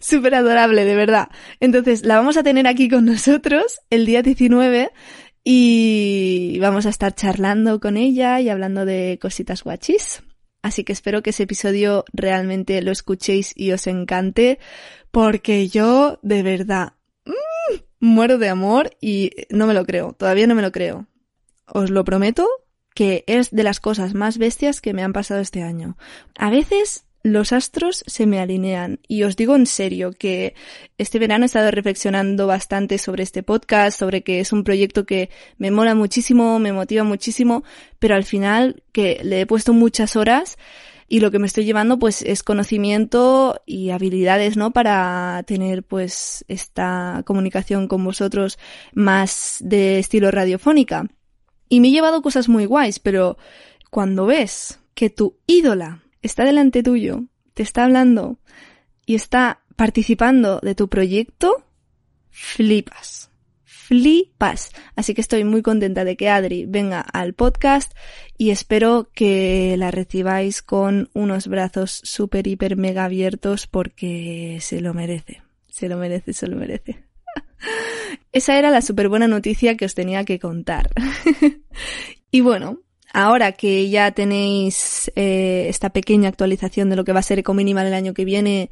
súper 0.00 0.36
adorable, 0.36 0.84
de 0.84 0.94
verdad. 0.94 1.30
Entonces, 1.58 2.04
la 2.04 2.16
vamos 2.16 2.36
a 2.36 2.44
tener 2.44 2.68
aquí 2.68 2.88
con 2.88 3.04
nosotros 3.04 3.80
el 3.90 4.06
día 4.06 4.22
19 4.22 4.92
y 5.44 6.58
vamos 6.60 6.86
a 6.86 6.88
estar 6.88 7.14
charlando 7.14 7.78
con 7.78 7.98
ella 7.98 8.40
y 8.40 8.48
hablando 8.48 8.86
de 8.86 9.18
cositas 9.20 9.62
guachis. 9.62 10.22
Así 10.62 10.82
que 10.82 10.94
espero 10.94 11.22
que 11.22 11.30
ese 11.30 11.42
episodio 11.42 12.06
realmente 12.14 12.80
lo 12.80 12.90
escuchéis 12.90 13.52
y 13.54 13.72
os 13.72 13.86
encante, 13.86 14.58
porque 15.10 15.68
yo, 15.68 16.18
de 16.22 16.42
verdad, 16.42 16.94
mmm, 17.26 17.76
muero 18.00 18.38
de 18.38 18.48
amor 18.48 18.96
y 18.98 19.30
no 19.50 19.66
me 19.66 19.74
lo 19.74 19.84
creo, 19.84 20.14
todavía 20.14 20.46
no 20.46 20.54
me 20.54 20.62
lo 20.62 20.72
creo. 20.72 21.06
Os 21.66 21.90
lo 21.90 22.02
prometo 22.04 22.48
que 22.94 23.24
es 23.26 23.50
de 23.50 23.64
las 23.64 23.80
cosas 23.80 24.14
más 24.14 24.38
bestias 24.38 24.80
que 24.80 24.94
me 24.94 25.02
han 25.02 25.12
pasado 25.12 25.40
este 25.40 25.62
año. 25.62 25.98
A 26.38 26.48
veces 26.48 27.04
los 27.24 27.54
astros 27.54 28.04
se 28.06 28.26
me 28.26 28.38
alinean 28.38 29.00
y 29.08 29.22
os 29.22 29.34
digo 29.34 29.56
en 29.56 29.64
serio 29.64 30.12
que 30.12 30.54
este 30.98 31.18
verano 31.18 31.44
he 31.44 31.46
estado 31.46 31.70
reflexionando 31.70 32.46
bastante 32.46 32.98
sobre 32.98 33.22
este 33.22 33.42
podcast, 33.42 33.98
sobre 33.98 34.22
que 34.22 34.40
es 34.40 34.52
un 34.52 34.62
proyecto 34.62 35.06
que 35.06 35.30
me 35.56 35.70
mola 35.70 35.94
muchísimo, 35.94 36.58
me 36.58 36.74
motiva 36.74 37.02
muchísimo, 37.02 37.64
pero 37.98 38.14
al 38.14 38.24
final 38.24 38.82
que 38.92 39.20
le 39.24 39.40
he 39.40 39.46
puesto 39.46 39.72
muchas 39.72 40.16
horas 40.16 40.58
y 41.08 41.20
lo 41.20 41.30
que 41.30 41.38
me 41.38 41.46
estoy 41.46 41.64
llevando 41.64 41.98
pues 41.98 42.20
es 42.20 42.42
conocimiento 42.42 43.58
y 43.64 43.88
habilidades, 43.88 44.58
¿no? 44.58 44.72
Para 44.72 45.42
tener 45.46 45.82
pues 45.82 46.44
esta 46.46 47.22
comunicación 47.24 47.88
con 47.88 48.04
vosotros 48.04 48.58
más 48.92 49.56
de 49.60 49.98
estilo 49.98 50.30
radiofónica. 50.30 51.06
Y 51.70 51.80
me 51.80 51.88
he 51.88 51.92
llevado 51.92 52.20
cosas 52.20 52.50
muy 52.50 52.66
guays, 52.66 52.98
pero 52.98 53.38
cuando 53.90 54.26
ves 54.26 54.78
que 54.94 55.08
tu 55.08 55.38
ídola 55.46 56.03
está 56.26 56.44
delante 56.44 56.82
tuyo, 56.82 57.24
te 57.54 57.62
está 57.62 57.84
hablando 57.84 58.38
y 59.06 59.14
está 59.14 59.60
participando 59.76 60.60
de 60.60 60.74
tu 60.74 60.88
proyecto, 60.88 61.64
flipas. 62.30 63.30
Flipas. 63.64 64.70
Así 64.96 65.12
que 65.12 65.20
estoy 65.20 65.44
muy 65.44 65.60
contenta 65.60 66.04
de 66.04 66.16
que 66.16 66.30
Adri 66.30 66.64
venga 66.64 67.00
al 67.00 67.34
podcast 67.34 67.92
y 68.38 68.50
espero 68.50 69.10
que 69.12 69.76
la 69.76 69.90
recibáis 69.90 70.62
con 70.62 71.10
unos 71.12 71.48
brazos 71.48 72.00
súper, 72.02 72.46
hiper, 72.46 72.76
mega 72.76 73.04
abiertos 73.04 73.66
porque 73.66 74.58
se 74.62 74.80
lo 74.80 74.94
merece. 74.94 75.42
Se 75.68 75.88
lo 75.88 75.98
merece, 75.98 76.32
se 76.32 76.46
lo 76.46 76.56
merece. 76.56 77.04
Esa 78.32 78.58
era 78.58 78.70
la 78.70 78.80
súper 78.80 79.10
buena 79.10 79.28
noticia 79.28 79.76
que 79.76 79.84
os 79.84 79.94
tenía 79.94 80.24
que 80.24 80.38
contar. 80.38 80.88
y 82.30 82.40
bueno, 82.40 82.80
Ahora 83.16 83.52
que 83.52 83.88
ya 83.90 84.10
tenéis 84.10 85.08
eh, 85.14 85.66
esta 85.68 85.90
pequeña 85.90 86.28
actualización 86.28 86.90
de 86.90 86.96
lo 86.96 87.04
que 87.04 87.12
va 87.12 87.20
a 87.20 87.22
ser 87.22 87.38
Ecominimal 87.38 87.86
el 87.86 87.94
año 87.94 88.12
que 88.12 88.24
viene 88.24 88.70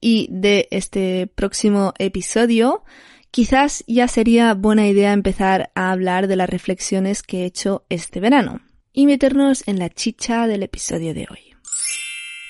y 0.00 0.26
de 0.28 0.66
este 0.72 1.28
próximo 1.28 1.94
episodio, 2.00 2.82
quizás 3.30 3.84
ya 3.86 4.08
sería 4.08 4.54
buena 4.54 4.88
idea 4.88 5.12
empezar 5.12 5.70
a 5.76 5.92
hablar 5.92 6.26
de 6.26 6.34
las 6.34 6.50
reflexiones 6.50 7.22
que 7.22 7.42
he 7.42 7.44
hecho 7.44 7.86
este 7.88 8.18
verano 8.18 8.60
y 8.92 9.06
meternos 9.06 9.62
en 9.68 9.78
la 9.78 9.88
chicha 9.88 10.48
del 10.48 10.64
episodio 10.64 11.14
de 11.14 11.28
hoy. 11.30 11.54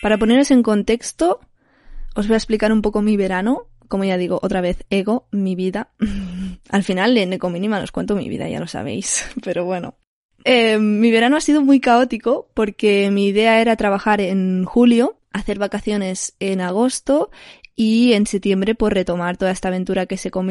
Para 0.01 0.17
poneros 0.17 0.51
en 0.51 0.63
contexto, 0.63 1.41
os 2.15 2.29
voy 2.29 2.35
a 2.35 2.39
explicar 2.39 2.73
un 2.73 2.81
poco 2.81 3.03
mi 3.03 3.19
verano, 3.19 3.69
como 3.89 4.05
ya 4.05 4.17
digo, 4.17 4.41
otra 4.43 4.63
vez 4.63 4.87
ego, 4.89 5.29
mi 5.33 5.55
vida. 5.55 5.91
Al 6.71 6.83
final 6.83 7.19
en 7.19 7.35
Ecominimal 7.35 7.83
os 7.83 7.93
cuento 7.93 8.17
mi 8.17 8.31
vida, 8.31 8.49
ya 8.49 8.59
lo 8.59 8.67
sabéis, 8.67 9.29
pero 9.45 9.67
bueno. 9.67 9.97
Eh, 10.49 10.79
mi 10.79 11.11
verano 11.11 11.37
ha 11.37 11.41
sido 11.41 11.61
muy 11.61 11.81
caótico 11.81 12.49
porque 12.55 13.11
mi 13.11 13.27
idea 13.27 13.61
era 13.61 13.75
trabajar 13.75 14.21
en 14.21 14.65
julio, 14.65 15.19
hacer 15.33 15.59
vacaciones 15.59 16.37
en 16.39 16.61
agosto 16.61 17.33
y 17.75 18.13
en 18.13 18.29
septiembre 18.29 18.77
por 18.77 18.95
retomar 18.95 19.37
toda 19.37 19.51
esta 19.51 19.67
aventura 19.67 20.07
que 20.07 20.17
se 20.17 20.31
con 20.31 20.47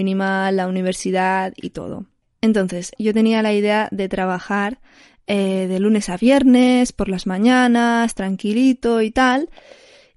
la 0.52 0.68
universidad 0.68 1.54
y 1.56 1.70
todo. 1.70 2.08
Entonces, 2.42 2.92
yo 3.00 3.14
tenía 3.14 3.42
la 3.42 3.54
idea 3.54 3.88
de 3.90 4.10
trabajar 4.10 4.82
eh, 5.28 5.68
de 5.70 5.80
lunes 5.80 6.10
a 6.10 6.18
viernes, 6.18 6.92
por 6.92 7.08
las 7.08 7.26
mañanas, 7.26 8.16
tranquilito 8.16 9.02
y 9.02 9.12
tal. 9.12 9.50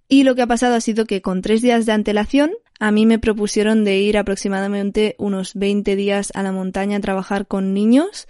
Y 0.09 0.25
lo 0.25 0.35
que 0.35 0.43
ha 0.43 0.49
pasado 0.49 0.75
ha 0.75 0.81
sido 0.81 1.07
que 1.07 1.23
con 1.23 1.41
tres 1.41 1.63
días 1.63 1.87
de 1.87 1.93
antelación 1.93 2.51
a 2.81 2.91
mí 2.91 3.07
me 3.07 3.21
propusieron 3.21 3.85
de 3.85 3.99
ir 3.99 4.19
aproximadamente 4.19 5.15
unos 5.19 5.55
20 5.55 5.95
días 5.95 6.33
a 6.35 6.43
la 6.43 6.51
montaña 6.51 6.97
a 6.97 7.01
trabajar 7.01 7.47
con 7.47 7.75
niños 7.75 8.27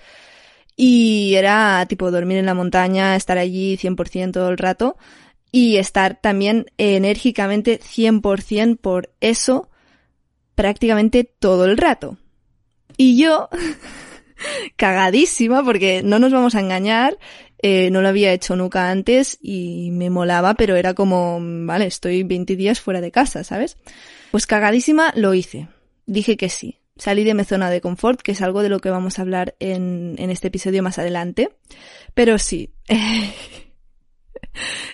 y 0.80 1.34
era 1.34 1.84
tipo 1.88 2.12
dormir 2.12 2.38
en 2.38 2.46
la 2.46 2.54
montaña, 2.54 3.16
estar 3.16 3.36
allí 3.36 3.76
100% 3.76 4.30
todo 4.30 4.48
el 4.48 4.58
rato 4.58 4.96
y 5.50 5.76
estar 5.76 6.20
también 6.20 6.66
enérgicamente 6.78 7.80
100% 7.80 8.78
por 8.78 9.10
eso 9.20 9.68
prácticamente 10.54 11.24
todo 11.24 11.64
el 11.64 11.76
rato. 11.76 12.16
Y 12.96 13.20
yo, 13.20 13.48
cagadísima, 14.76 15.64
porque 15.64 16.02
no 16.04 16.20
nos 16.20 16.32
vamos 16.32 16.54
a 16.54 16.60
engañar, 16.60 17.18
eh, 17.60 17.90
no 17.90 18.00
lo 18.00 18.08
había 18.08 18.32
hecho 18.32 18.54
nunca 18.54 18.88
antes 18.88 19.36
y 19.42 19.90
me 19.90 20.10
molaba, 20.10 20.54
pero 20.54 20.76
era 20.76 20.94
como, 20.94 21.40
vale, 21.40 21.86
estoy 21.86 22.22
20 22.22 22.54
días 22.54 22.78
fuera 22.78 23.00
de 23.00 23.10
casa, 23.10 23.42
¿sabes? 23.42 23.78
Pues 24.30 24.46
cagadísima 24.46 25.12
lo 25.16 25.34
hice. 25.34 25.66
Dije 26.06 26.36
que 26.36 26.48
sí. 26.48 26.77
Salí 26.98 27.24
de 27.24 27.34
mi 27.34 27.44
zona 27.44 27.70
de 27.70 27.80
confort, 27.80 28.20
que 28.20 28.32
es 28.32 28.42
algo 28.42 28.62
de 28.62 28.68
lo 28.68 28.80
que 28.80 28.90
vamos 28.90 29.18
a 29.18 29.22
hablar 29.22 29.54
en, 29.60 30.16
en 30.18 30.30
este 30.30 30.48
episodio 30.48 30.82
más 30.82 30.98
adelante. 30.98 31.50
Pero 32.14 32.38
sí. 32.38 32.72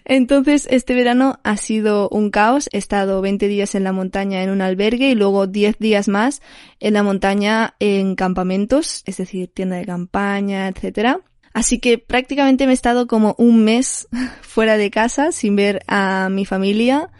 Entonces, 0.04 0.68
este 0.70 0.94
verano 0.94 1.40
ha 1.42 1.56
sido 1.56 2.08
un 2.10 2.30
caos. 2.30 2.68
He 2.72 2.78
estado 2.78 3.20
20 3.20 3.48
días 3.48 3.74
en 3.74 3.84
la 3.84 3.92
montaña 3.92 4.42
en 4.42 4.50
un 4.50 4.60
albergue 4.60 5.10
y 5.10 5.14
luego 5.14 5.46
10 5.46 5.78
días 5.78 6.08
más 6.08 6.42
en 6.80 6.94
la 6.94 7.02
montaña 7.02 7.74
en 7.80 8.14
campamentos, 8.14 9.02
es 9.06 9.16
decir, 9.16 9.50
tienda 9.52 9.76
de 9.76 9.86
campaña, 9.86 10.68
etcétera. 10.68 11.20
Así 11.54 11.78
que 11.78 11.98
prácticamente 11.98 12.66
me 12.66 12.72
he 12.72 12.74
estado 12.74 13.06
como 13.06 13.34
un 13.38 13.64
mes 13.64 14.08
fuera 14.42 14.76
de 14.76 14.90
casa 14.90 15.32
sin 15.32 15.56
ver 15.56 15.82
a 15.86 16.28
mi 16.30 16.44
familia, 16.44 17.10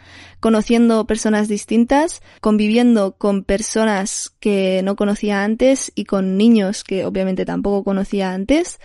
conociendo 0.45 1.07
personas 1.07 1.47
distintas, 1.47 2.21
conviviendo 2.39 3.17
con 3.17 3.43
personas 3.43 4.31
que 4.39 4.81
no 4.83 4.95
conocía 4.95 5.43
antes 5.43 5.91
y 5.95 6.05
con 6.05 6.37
niños 6.37 6.83
que 6.83 7.03
obviamente 7.03 7.45
tampoco 7.45 7.83
conocía 7.83 8.31
antes. 8.31 8.79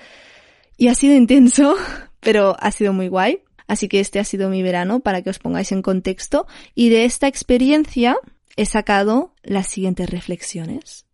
Y 0.79 0.89
ha 0.89 0.95
sido 0.95 1.15
intenso, 1.15 1.77
pero 2.21 2.57
ha 2.61 2.71
sido 2.71 2.95
muy 2.95 3.09
guay. 3.09 3.43
Así 3.67 3.89
que 3.89 4.01
este 4.01 4.19
ha 4.19 4.25
sido 4.25 4.49
mi 4.49 4.63
verano 4.63 5.01
para 5.01 5.21
que 5.21 5.29
os 5.29 5.39
pongáis 5.39 5.71
en 5.71 5.83
contexto 5.83 6.47
y 6.75 6.89
de 6.89 7.05
esta 7.05 7.27
experiencia 7.27 8.17
he 8.57 8.65
sacado 8.65 9.35
las 9.43 9.67
siguientes 9.67 10.09
reflexiones. 10.09 11.05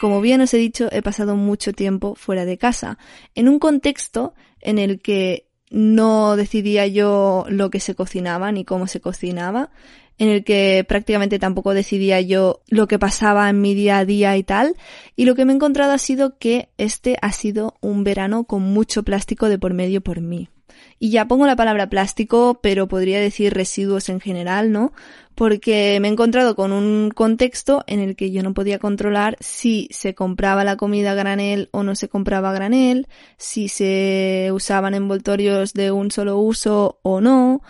Como 0.00 0.22
bien 0.22 0.40
os 0.40 0.54
he 0.54 0.56
dicho, 0.56 0.88
he 0.92 1.02
pasado 1.02 1.36
mucho 1.36 1.74
tiempo 1.74 2.14
fuera 2.14 2.46
de 2.46 2.56
casa, 2.56 2.96
en 3.34 3.50
un 3.50 3.58
contexto 3.58 4.32
en 4.62 4.78
el 4.78 5.02
que 5.02 5.45
no 5.70 6.36
decidía 6.36 6.86
yo 6.86 7.44
lo 7.48 7.70
que 7.70 7.80
se 7.80 7.94
cocinaba 7.94 8.52
ni 8.52 8.64
cómo 8.64 8.86
se 8.86 9.00
cocinaba, 9.00 9.70
en 10.18 10.28
el 10.28 10.44
que 10.44 10.84
prácticamente 10.88 11.38
tampoco 11.38 11.74
decidía 11.74 12.20
yo 12.20 12.62
lo 12.68 12.88
que 12.88 12.98
pasaba 12.98 13.50
en 13.50 13.60
mi 13.60 13.74
día 13.74 13.98
a 13.98 14.04
día 14.04 14.36
y 14.36 14.42
tal, 14.42 14.76
y 15.14 15.24
lo 15.24 15.34
que 15.34 15.44
me 15.44 15.52
he 15.52 15.56
encontrado 15.56 15.92
ha 15.92 15.98
sido 15.98 16.38
que 16.38 16.68
este 16.78 17.16
ha 17.20 17.32
sido 17.32 17.76
un 17.80 18.04
verano 18.04 18.44
con 18.44 18.62
mucho 18.62 19.02
plástico 19.02 19.48
de 19.48 19.58
por 19.58 19.74
medio 19.74 20.00
por 20.00 20.20
mí. 20.20 20.48
Y 20.98 21.10
ya 21.10 21.26
pongo 21.28 21.46
la 21.46 21.56
palabra 21.56 21.90
plástico, 21.90 22.58
pero 22.62 22.88
podría 22.88 23.20
decir 23.20 23.52
residuos 23.52 24.08
en 24.08 24.20
general, 24.20 24.72
¿no? 24.72 24.92
Porque 25.34 25.98
me 26.00 26.08
he 26.08 26.10
encontrado 26.10 26.56
con 26.56 26.72
un 26.72 27.10
contexto 27.10 27.84
en 27.86 28.00
el 28.00 28.16
que 28.16 28.30
yo 28.30 28.42
no 28.42 28.54
podía 28.54 28.78
controlar 28.78 29.36
si 29.40 29.88
se 29.90 30.14
compraba 30.14 30.64
la 30.64 30.76
comida 30.76 31.14
granel 31.14 31.68
o 31.72 31.82
no 31.82 31.94
se 31.94 32.08
compraba 32.08 32.52
granel, 32.52 33.08
si 33.36 33.68
se 33.68 34.48
usaban 34.52 34.94
envoltorios 34.94 35.74
de 35.74 35.92
un 35.92 36.10
solo 36.10 36.38
uso 36.38 36.98
o 37.02 37.20
no, 37.20 37.60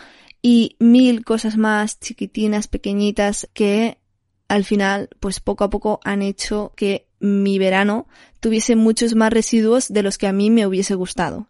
y 0.40 0.76
mil 0.78 1.24
cosas 1.24 1.56
más 1.56 1.98
chiquitinas, 1.98 2.68
pequeñitas, 2.68 3.48
que 3.52 3.98
al 4.46 4.64
final, 4.64 5.08
pues 5.18 5.40
poco 5.40 5.64
a 5.64 5.70
poco 5.70 5.98
han 6.04 6.22
hecho 6.22 6.72
que 6.76 7.08
mi 7.18 7.58
verano 7.58 8.06
tuviese 8.38 8.76
muchos 8.76 9.16
más 9.16 9.32
residuos 9.32 9.88
de 9.88 10.04
los 10.04 10.18
que 10.18 10.28
a 10.28 10.32
mí 10.32 10.50
me 10.50 10.66
hubiese 10.66 10.94
gustado. 10.94 11.48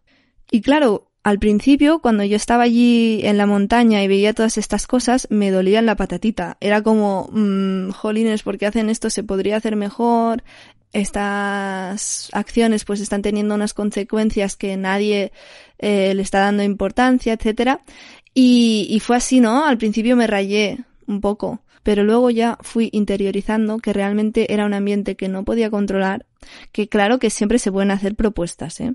Y 0.51 0.63
claro, 0.63 1.11
al 1.27 1.41
principio, 1.41 1.99
cuando 1.99 2.23
yo 2.23 2.37
estaba 2.37 2.63
allí 2.63 3.21
en 3.25 3.37
la 3.37 3.47
montaña 3.47 4.01
y 4.01 4.07
veía 4.07 4.33
todas 4.33 4.59
estas 4.59 4.87
cosas, 4.87 5.27
me 5.29 5.51
dolía 5.51 5.83
la 5.83 5.97
patatita. 5.97 6.57
Era 6.61 6.83
como, 6.83 7.29
mmm, 7.33 7.91
jolines, 7.91 8.45
¿por 8.45 8.59
qué 8.59 8.67
hacen 8.67 8.89
esto? 8.89 9.11
Se 9.11 9.25
podría 9.25 9.57
hacer 9.57 9.75
mejor. 9.75 10.45
Estas 10.93 12.31
acciones 12.33 12.85
pues 12.85 13.01
están 13.01 13.23
teniendo 13.23 13.57
unas 13.57 13.75
consecuencias 13.75 14.55
que 14.55 14.77
nadie 14.77 15.33
eh, 15.79 16.15
le 16.15 16.23
está 16.23 16.39
dando 16.39 16.63
importancia, 16.63 17.33
etcétera. 17.33 17.81
Y, 18.33 18.87
y 18.89 19.01
fue 19.01 19.17
así, 19.17 19.41
¿no? 19.41 19.67
Al 19.67 19.79
principio 19.79 20.15
me 20.15 20.29
rayé 20.29 20.85
un 21.09 21.21
poco, 21.21 21.61
pero 21.83 22.05
luego 22.05 22.31
ya 22.31 22.57
fui 22.61 22.89
interiorizando 22.93 23.79
que 23.79 23.93
realmente 23.93 24.53
era 24.55 24.65
un 24.65 24.75
ambiente 24.75 25.17
que 25.17 25.27
no 25.27 25.45
podía 25.45 25.71
controlar, 25.71 26.25
que 26.71 26.87
claro 26.89 27.19
que 27.19 27.31
siempre 27.31 27.59
se 27.59 27.73
pueden 27.73 27.91
hacer 27.91 28.15
propuestas, 28.15 28.79
¿eh? 28.79 28.95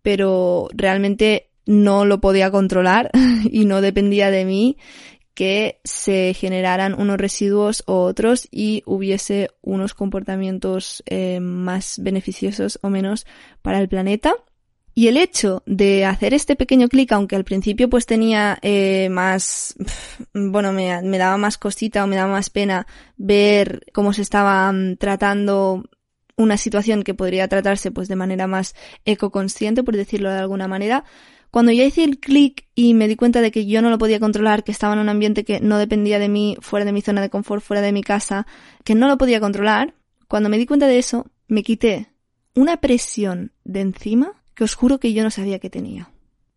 Pero 0.00 0.68
realmente 0.72 1.50
no 1.66 2.04
lo 2.04 2.20
podía 2.20 2.50
controlar 2.50 3.10
y 3.50 3.64
no 3.66 3.80
dependía 3.80 4.30
de 4.30 4.44
mí 4.44 4.78
que 5.36 5.80
se 5.84 6.32
generaran 6.32 6.98
unos 6.98 7.18
residuos 7.18 7.84
u 7.86 7.92
otros 7.92 8.48
y 8.50 8.82
hubiese 8.86 9.50
unos 9.60 9.92
comportamientos 9.92 11.02
eh, 11.04 11.40
más 11.40 11.98
beneficiosos 12.02 12.78
o 12.80 12.88
menos 12.88 13.26
para 13.60 13.78
el 13.78 13.88
planeta. 13.88 14.34
Y 14.94 15.08
el 15.08 15.18
hecho 15.18 15.62
de 15.66 16.06
hacer 16.06 16.32
este 16.32 16.56
pequeño 16.56 16.88
clic, 16.88 17.12
aunque 17.12 17.36
al 17.36 17.44
principio 17.44 17.90
pues 17.90 18.06
tenía 18.06 18.58
eh, 18.62 19.10
más, 19.10 19.74
bueno, 20.32 20.72
me, 20.72 21.02
me, 21.02 21.18
daba 21.18 21.36
más 21.36 21.58
cosita 21.58 22.02
o 22.02 22.06
me 22.06 22.16
daba 22.16 22.32
más 22.32 22.48
pena 22.48 22.86
ver 23.18 23.84
cómo 23.92 24.14
se 24.14 24.22
estaba 24.22 24.72
mm, 24.72 24.96
tratando 24.96 25.84
una 26.38 26.56
situación 26.56 27.02
que 27.02 27.12
podría 27.12 27.46
tratarse 27.46 27.90
pues 27.90 28.08
de 28.08 28.16
manera 28.16 28.46
más 28.46 28.74
ecoconsciente, 29.04 29.82
por 29.82 29.96
decirlo 29.96 30.30
de 30.30 30.38
alguna 30.38 30.66
manera, 30.66 31.04
cuando 31.50 31.72
ya 31.72 31.84
hice 31.84 32.04
el 32.04 32.18
clic 32.18 32.66
y 32.74 32.94
me 32.94 33.08
di 33.08 33.16
cuenta 33.16 33.40
de 33.40 33.50
que 33.50 33.66
yo 33.66 33.82
no 33.82 33.90
lo 33.90 33.98
podía 33.98 34.20
controlar, 34.20 34.64
que 34.64 34.72
estaba 34.72 34.94
en 34.94 35.00
un 35.00 35.08
ambiente 35.08 35.44
que 35.44 35.60
no 35.60 35.78
dependía 35.78 36.18
de 36.18 36.28
mí, 36.28 36.56
fuera 36.60 36.84
de 36.84 36.92
mi 36.92 37.02
zona 37.02 37.20
de 37.20 37.30
confort, 37.30 37.62
fuera 37.62 37.80
de 37.80 37.92
mi 37.92 38.02
casa, 38.02 38.46
que 38.84 38.94
no 38.94 39.08
lo 39.08 39.18
podía 39.18 39.40
controlar, 39.40 39.94
cuando 40.28 40.48
me 40.48 40.58
di 40.58 40.66
cuenta 40.66 40.86
de 40.86 40.98
eso, 40.98 41.26
me 41.48 41.62
quité 41.62 42.08
una 42.54 42.78
presión 42.78 43.52
de 43.64 43.80
encima 43.80 44.42
que 44.54 44.64
os 44.64 44.74
juro 44.74 44.98
que 44.98 45.12
yo 45.12 45.22
no 45.22 45.30
sabía 45.30 45.58
que 45.58 45.70
tenía. 45.70 46.10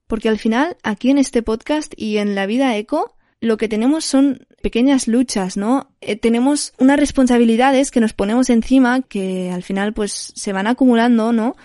Porque 0.08 0.30
al 0.30 0.40
final, 0.40 0.78
aquí 0.82 1.12
en 1.12 1.20
este 1.20 1.44
podcast 1.44 1.94
y 1.96 2.18
en 2.18 2.34
la 2.34 2.48
vida 2.48 2.76
eco, 2.78 3.16
lo 3.42 3.58
que 3.58 3.70
tenemos 3.70 4.06
son 4.06 4.48
pequeñas 4.62 5.08
luchas, 5.08 5.56
¿no? 5.56 5.92
Eh, 6.02 6.16
tenemos 6.16 6.74
unas 6.80 7.00
responsabilidades 7.00 7.92
que 7.92 8.00
nos 8.00 8.14
ponemos 8.14 8.50
encima 8.50 9.02
que 9.02 9.52
al 9.52 9.64
final 9.64 9.94
pues 9.94 10.34
se 10.36 10.54
van 10.54 10.68
acumulando, 10.68 11.32
¿no? 11.32 11.56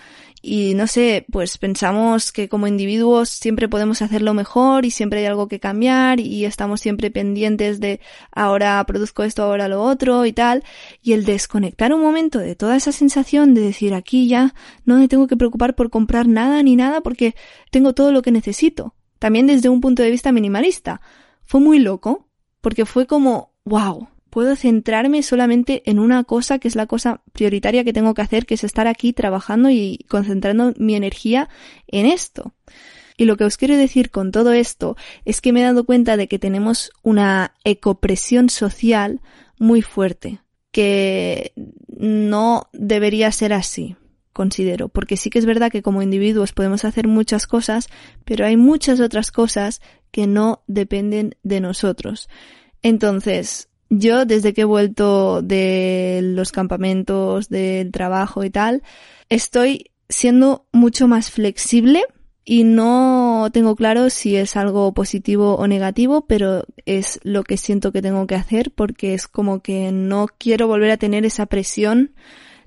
Y 0.47 0.75
no 0.75 0.85
sé, 0.85 1.25
pues 1.31 1.57
pensamos 1.57 2.31
que 2.31 2.47
como 2.47 2.67
individuos 2.67 3.29
siempre 3.29 3.67
podemos 3.67 4.03
hacerlo 4.03 4.35
mejor 4.35 4.85
y 4.85 4.91
siempre 4.91 5.21
hay 5.21 5.25
algo 5.25 5.47
que 5.47 5.59
cambiar 5.59 6.19
y 6.19 6.45
estamos 6.45 6.81
siempre 6.81 7.09
pendientes 7.09 7.79
de 7.79 7.99
ahora 8.31 8.83
produzco 8.85 9.23
esto, 9.23 9.41
ahora 9.41 9.67
lo 9.67 9.81
otro 9.81 10.23
y 10.27 10.33
tal. 10.33 10.63
Y 11.01 11.13
el 11.13 11.25
desconectar 11.25 11.95
un 11.95 12.01
momento 12.03 12.37
de 12.37 12.55
toda 12.55 12.75
esa 12.75 12.91
sensación 12.91 13.55
de 13.55 13.61
decir 13.61 13.95
aquí 13.95 14.27
ya 14.27 14.53
no 14.83 14.99
me 14.99 15.07
tengo 15.07 15.25
que 15.25 15.35
preocupar 15.35 15.73
por 15.73 15.89
comprar 15.89 16.27
nada 16.27 16.61
ni 16.61 16.75
nada 16.75 17.01
porque 17.01 17.33
tengo 17.71 17.93
todo 17.93 18.11
lo 18.11 18.21
que 18.21 18.31
necesito. 18.31 18.93
También 19.17 19.47
desde 19.47 19.69
un 19.69 19.81
punto 19.81 20.03
de 20.03 20.11
vista 20.11 20.31
minimalista. 20.31 21.01
Fue 21.41 21.59
muy 21.59 21.79
loco 21.79 22.27
porque 22.61 22.85
fue 22.85 23.07
como, 23.07 23.55
wow, 23.63 24.09
puedo 24.35 24.57
centrarme 24.57 25.23
solamente 25.23 25.81
en 25.85 25.97
una 25.97 26.25
cosa 26.25 26.59
que 26.59 26.67
es 26.67 26.75
la 26.75 26.87
cosa 26.87 27.21
prioritaria 27.31 27.85
que 27.85 27.93
tengo 27.93 28.13
que 28.13 28.21
hacer, 28.21 28.45
que 28.45 28.55
es 28.55 28.65
estar 28.65 28.85
aquí 28.85 29.13
trabajando 29.13 29.69
y 29.69 29.99
concentrando 30.09 30.73
mi 30.75 30.93
energía 30.93 31.47
en 31.87 32.05
esto. 32.05 32.53
Y 33.15 33.23
lo 33.23 33.37
que 33.37 33.45
os 33.45 33.55
quiero 33.55 33.77
decir 33.77 34.11
con 34.11 34.33
todo 34.33 34.51
esto 34.51 34.97
es 35.23 35.39
que 35.39 35.53
me 35.53 35.61
he 35.61 35.63
dado 35.63 35.85
cuenta 35.85 36.17
de 36.17 36.27
que 36.27 36.37
tenemos 36.37 36.91
una 37.01 37.53
ecopresión 37.63 38.49
social 38.49 39.21
muy 39.57 39.81
fuerte, 39.81 40.41
que 40.73 41.53
no 41.87 42.67
debería 42.73 43.31
ser 43.31 43.53
así, 43.53 43.95
considero, 44.33 44.89
porque 44.89 45.15
sí 45.15 45.29
que 45.29 45.39
es 45.39 45.45
verdad 45.45 45.71
que 45.71 45.81
como 45.81 46.01
individuos 46.01 46.51
podemos 46.51 46.83
hacer 46.83 47.07
muchas 47.07 47.47
cosas, 47.47 47.87
pero 48.25 48.45
hay 48.45 48.57
muchas 48.57 48.99
otras 48.99 49.31
cosas 49.31 49.79
que 50.11 50.27
no 50.27 50.61
dependen 50.67 51.37
de 51.43 51.61
nosotros. 51.61 52.27
Entonces, 52.81 53.69
yo, 53.99 54.25
desde 54.25 54.53
que 54.53 54.61
he 54.61 54.65
vuelto 54.65 55.41
de 55.41 56.21
los 56.23 56.51
campamentos, 56.51 57.49
del 57.49 57.91
trabajo 57.91 58.43
y 58.43 58.49
tal, 58.49 58.83
estoy 59.29 59.91
siendo 60.09 60.67
mucho 60.71 61.07
más 61.07 61.31
flexible 61.31 62.03
y 62.43 62.63
no 62.63 63.49
tengo 63.51 63.75
claro 63.75 64.11
si 64.11 64.35
es 64.35 64.55
algo 64.55 64.93
positivo 64.93 65.55
o 65.55 65.67
negativo, 65.67 66.27
pero 66.27 66.63
es 66.85 67.19
lo 67.23 67.43
que 67.43 67.57
siento 67.57 67.91
que 67.91 68.03
tengo 68.03 68.27
que 68.27 68.35
hacer 68.35 68.71
porque 68.71 69.15
es 69.15 69.27
como 69.27 69.61
que 69.61 69.91
no 69.91 70.27
quiero 70.37 70.67
volver 70.67 70.91
a 70.91 70.97
tener 70.97 71.25
esa 71.25 71.47
presión 71.47 72.13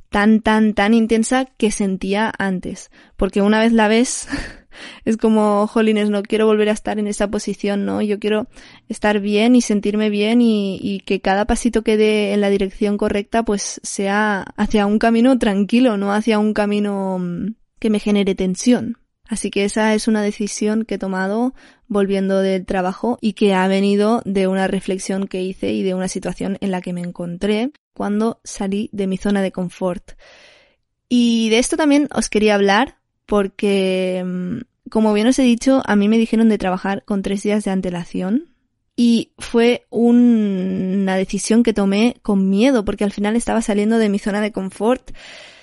tan, 0.08 0.40
tan, 0.40 0.74
tan 0.74 0.94
intensa 0.94 1.44
que 1.44 1.70
sentía 1.70 2.32
antes. 2.38 2.90
Porque 3.16 3.40
una 3.40 3.60
vez 3.60 3.72
la 3.72 3.86
ves, 3.86 4.26
es 5.04 5.16
como, 5.16 5.66
jolines, 5.66 6.10
no 6.10 6.22
quiero 6.22 6.46
volver 6.46 6.68
a 6.68 6.72
estar 6.72 6.98
en 6.98 7.06
esa 7.06 7.28
posición, 7.28 7.84
¿no? 7.84 8.02
Yo 8.02 8.18
quiero 8.18 8.48
estar 8.88 9.20
bien 9.20 9.56
y 9.56 9.60
sentirme 9.60 10.10
bien 10.10 10.40
y, 10.40 10.78
y 10.82 11.00
que 11.00 11.20
cada 11.20 11.46
pasito 11.46 11.82
que 11.82 11.96
dé 11.96 12.32
en 12.32 12.40
la 12.40 12.50
dirección 12.50 12.98
correcta, 12.98 13.44
pues 13.44 13.80
sea 13.82 14.44
hacia 14.56 14.86
un 14.86 14.98
camino 14.98 15.38
tranquilo, 15.38 15.96
no 15.96 16.12
hacia 16.12 16.38
un 16.38 16.54
camino 16.54 17.18
mm, 17.18 17.54
que 17.78 17.90
me 17.90 18.00
genere 18.00 18.34
tensión. 18.34 18.98
Así 19.28 19.50
que 19.50 19.64
esa 19.64 19.94
es 19.94 20.08
una 20.08 20.22
decisión 20.22 20.84
que 20.84 20.94
he 20.94 20.98
tomado 20.98 21.54
volviendo 21.86 22.40
del 22.40 22.64
trabajo 22.64 23.18
y 23.20 23.34
que 23.34 23.54
ha 23.54 23.68
venido 23.68 24.22
de 24.24 24.46
una 24.46 24.68
reflexión 24.68 25.28
que 25.28 25.42
hice 25.42 25.72
y 25.72 25.82
de 25.82 25.94
una 25.94 26.08
situación 26.08 26.56
en 26.60 26.70
la 26.70 26.80
que 26.80 26.94
me 26.94 27.02
encontré 27.02 27.70
cuando 27.92 28.40
salí 28.42 28.88
de 28.92 29.06
mi 29.06 29.18
zona 29.18 29.42
de 29.42 29.52
confort. 29.52 30.12
Y 31.10 31.50
de 31.50 31.58
esto 31.58 31.76
también 31.76 32.08
os 32.14 32.30
quería 32.30 32.54
hablar 32.54 32.98
porque, 33.28 34.24
mm, 34.24 34.88
como 34.88 35.12
bien 35.12 35.26
os 35.26 35.38
he 35.38 35.42
dicho, 35.42 35.82
a 35.84 35.96
mí 35.96 36.08
me 36.08 36.16
dijeron 36.16 36.48
de 36.48 36.56
trabajar 36.56 37.04
con 37.04 37.20
tres 37.20 37.42
días 37.42 37.62
de 37.62 37.70
antelación 37.70 38.46
y 38.96 39.32
fue 39.36 39.84
una 39.90 41.14
decisión 41.16 41.62
que 41.62 41.74
tomé 41.74 42.16
con 42.22 42.48
miedo 42.48 42.86
porque 42.86 43.04
al 43.04 43.12
final 43.12 43.36
estaba 43.36 43.60
saliendo 43.60 43.98
de 43.98 44.08
mi 44.08 44.18
zona 44.18 44.40
de 44.40 44.50
confort 44.50 45.10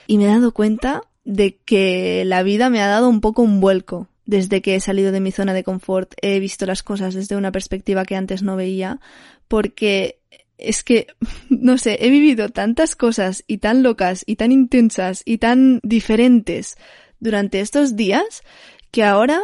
y 0.06 0.20
me 0.20 0.26
he 0.26 0.28
dado 0.28 0.54
cuenta 0.54 1.02
de 1.24 1.58
que 1.66 2.24
la 2.26 2.44
vida 2.44 2.70
me 2.70 2.82
ha 2.82 2.88
dado 2.88 3.10
un 3.10 3.20
poco 3.20 3.42
un 3.42 3.60
vuelco. 3.60 4.10
Desde 4.28 4.62
que 4.62 4.76
he 4.76 4.80
salido 4.80 5.12
de 5.12 5.20
mi 5.20 5.32
zona 5.32 5.54
de 5.54 5.64
confort 5.64 6.14
he 6.22 6.40
visto 6.40 6.68
las 6.68 6.84
cosas 6.84 7.16
desde 7.16 7.36
una 7.36 7.52
perspectiva 7.52 8.06
que 8.06 8.16
antes 8.16 8.44
no 8.44 8.56
veía 8.56 9.00
porque 9.48 10.20
es 10.60 10.84
que, 10.84 11.08
no 11.50 11.80
sé, 11.80 11.98
he 12.00 12.12
vivido 12.12 12.50
tantas 12.50 12.96
cosas 12.96 13.44
y 13.48 13.58
tan 13.58 13.82
locas 13.82 14.24
y 14.28 14.36
tan 14.36 14.52
intensas 14.52 15.24
y 15.26 15.40
tan 15.40 15.80
diferentes 15.82 16.78
durante 17.26 17.60
estos 17.60 17.96
días 17.96 18.44
que 18.92 19.04
ahora 19.04 19.42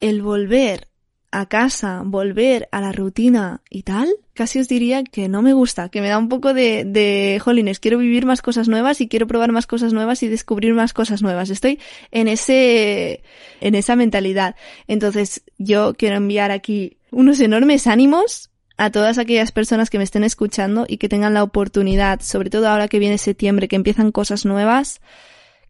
el 0.00 0.22
volver 0.22 0.88
a 1.30 1.46
casa, 1.46 2.02
volver 2.04 2.68
a 2.72 2.80
la 2.80 2.90
rutina 2.90 3.60
y 3.70 3.82
tal, 3.82 4.08
casi 4.34 4.58
os 4.58 4.66
diría 4.66 5.04
que 5.04 5.28
no 5.28 5.42
me 5.42 5.52
gusta, 5.52 5.90
que 5.90 6.00
me 6.00 6.08
da 6.08 6.18
un 6.18 6.28
poco 6.28 6.54
de, 6.54 6.84
de 6.84 7.38
jolines, 7.40 7.78
quiero 7.78 7.98
vivir 7.98 8.26
más 8.26 8.42
cosas 8.42 8.66
nuevas 8.66 9.00
y 9.00 9.06
quiero 9.06 9.28
probar 9.28 9.52
más 9.52 9.68
cosas 9.68 9.92
nuevas 9.92 10.22
y 10.24 10.28
descubrir 10.28 10.74
más 10.74 10.92
cosas 10.92 11.22
nuevas. 11.22 11.50
Estoy 11.50 11.78
en 12.10 12.26
ese, 12.26 13.22
en 13.60 13.74
esa 13.76 13.94
mentalidad. 13.94 14.56
Entonces, 14.88 15.42
yo 15.58 15.94
quiero 15.94 16.16
enviar 16.16 16.50
aquí 16.50 16.96
unos 17.12 17.38
enormes 17.40 17.86
ánimos 17.86 18.50
a 18.76 18.90
todas 18.90 19.18
aquellas 19.18 19.52
personas 19.52 19.90
que 19.90 19.98
me 19.98 20.04
estén 20.04 20.24
escuchando 20.24 20.86
y 20.88 20.96
que 20.96 21.10
tengan 21.10 21.34
la 21.34 21.42
oportunidad, 21.42 22.22
sobre 22.22 22.48
todo 22.50 22.66
ahora 22.66 22.88
que 22.88 22.98
viene 22.98 23.18
septiembre, 23.18 23.68
que 23.68 23.76
empiezan 23.76 24.10
cosas 24.10 24.46
nuevas, 24.46 25.00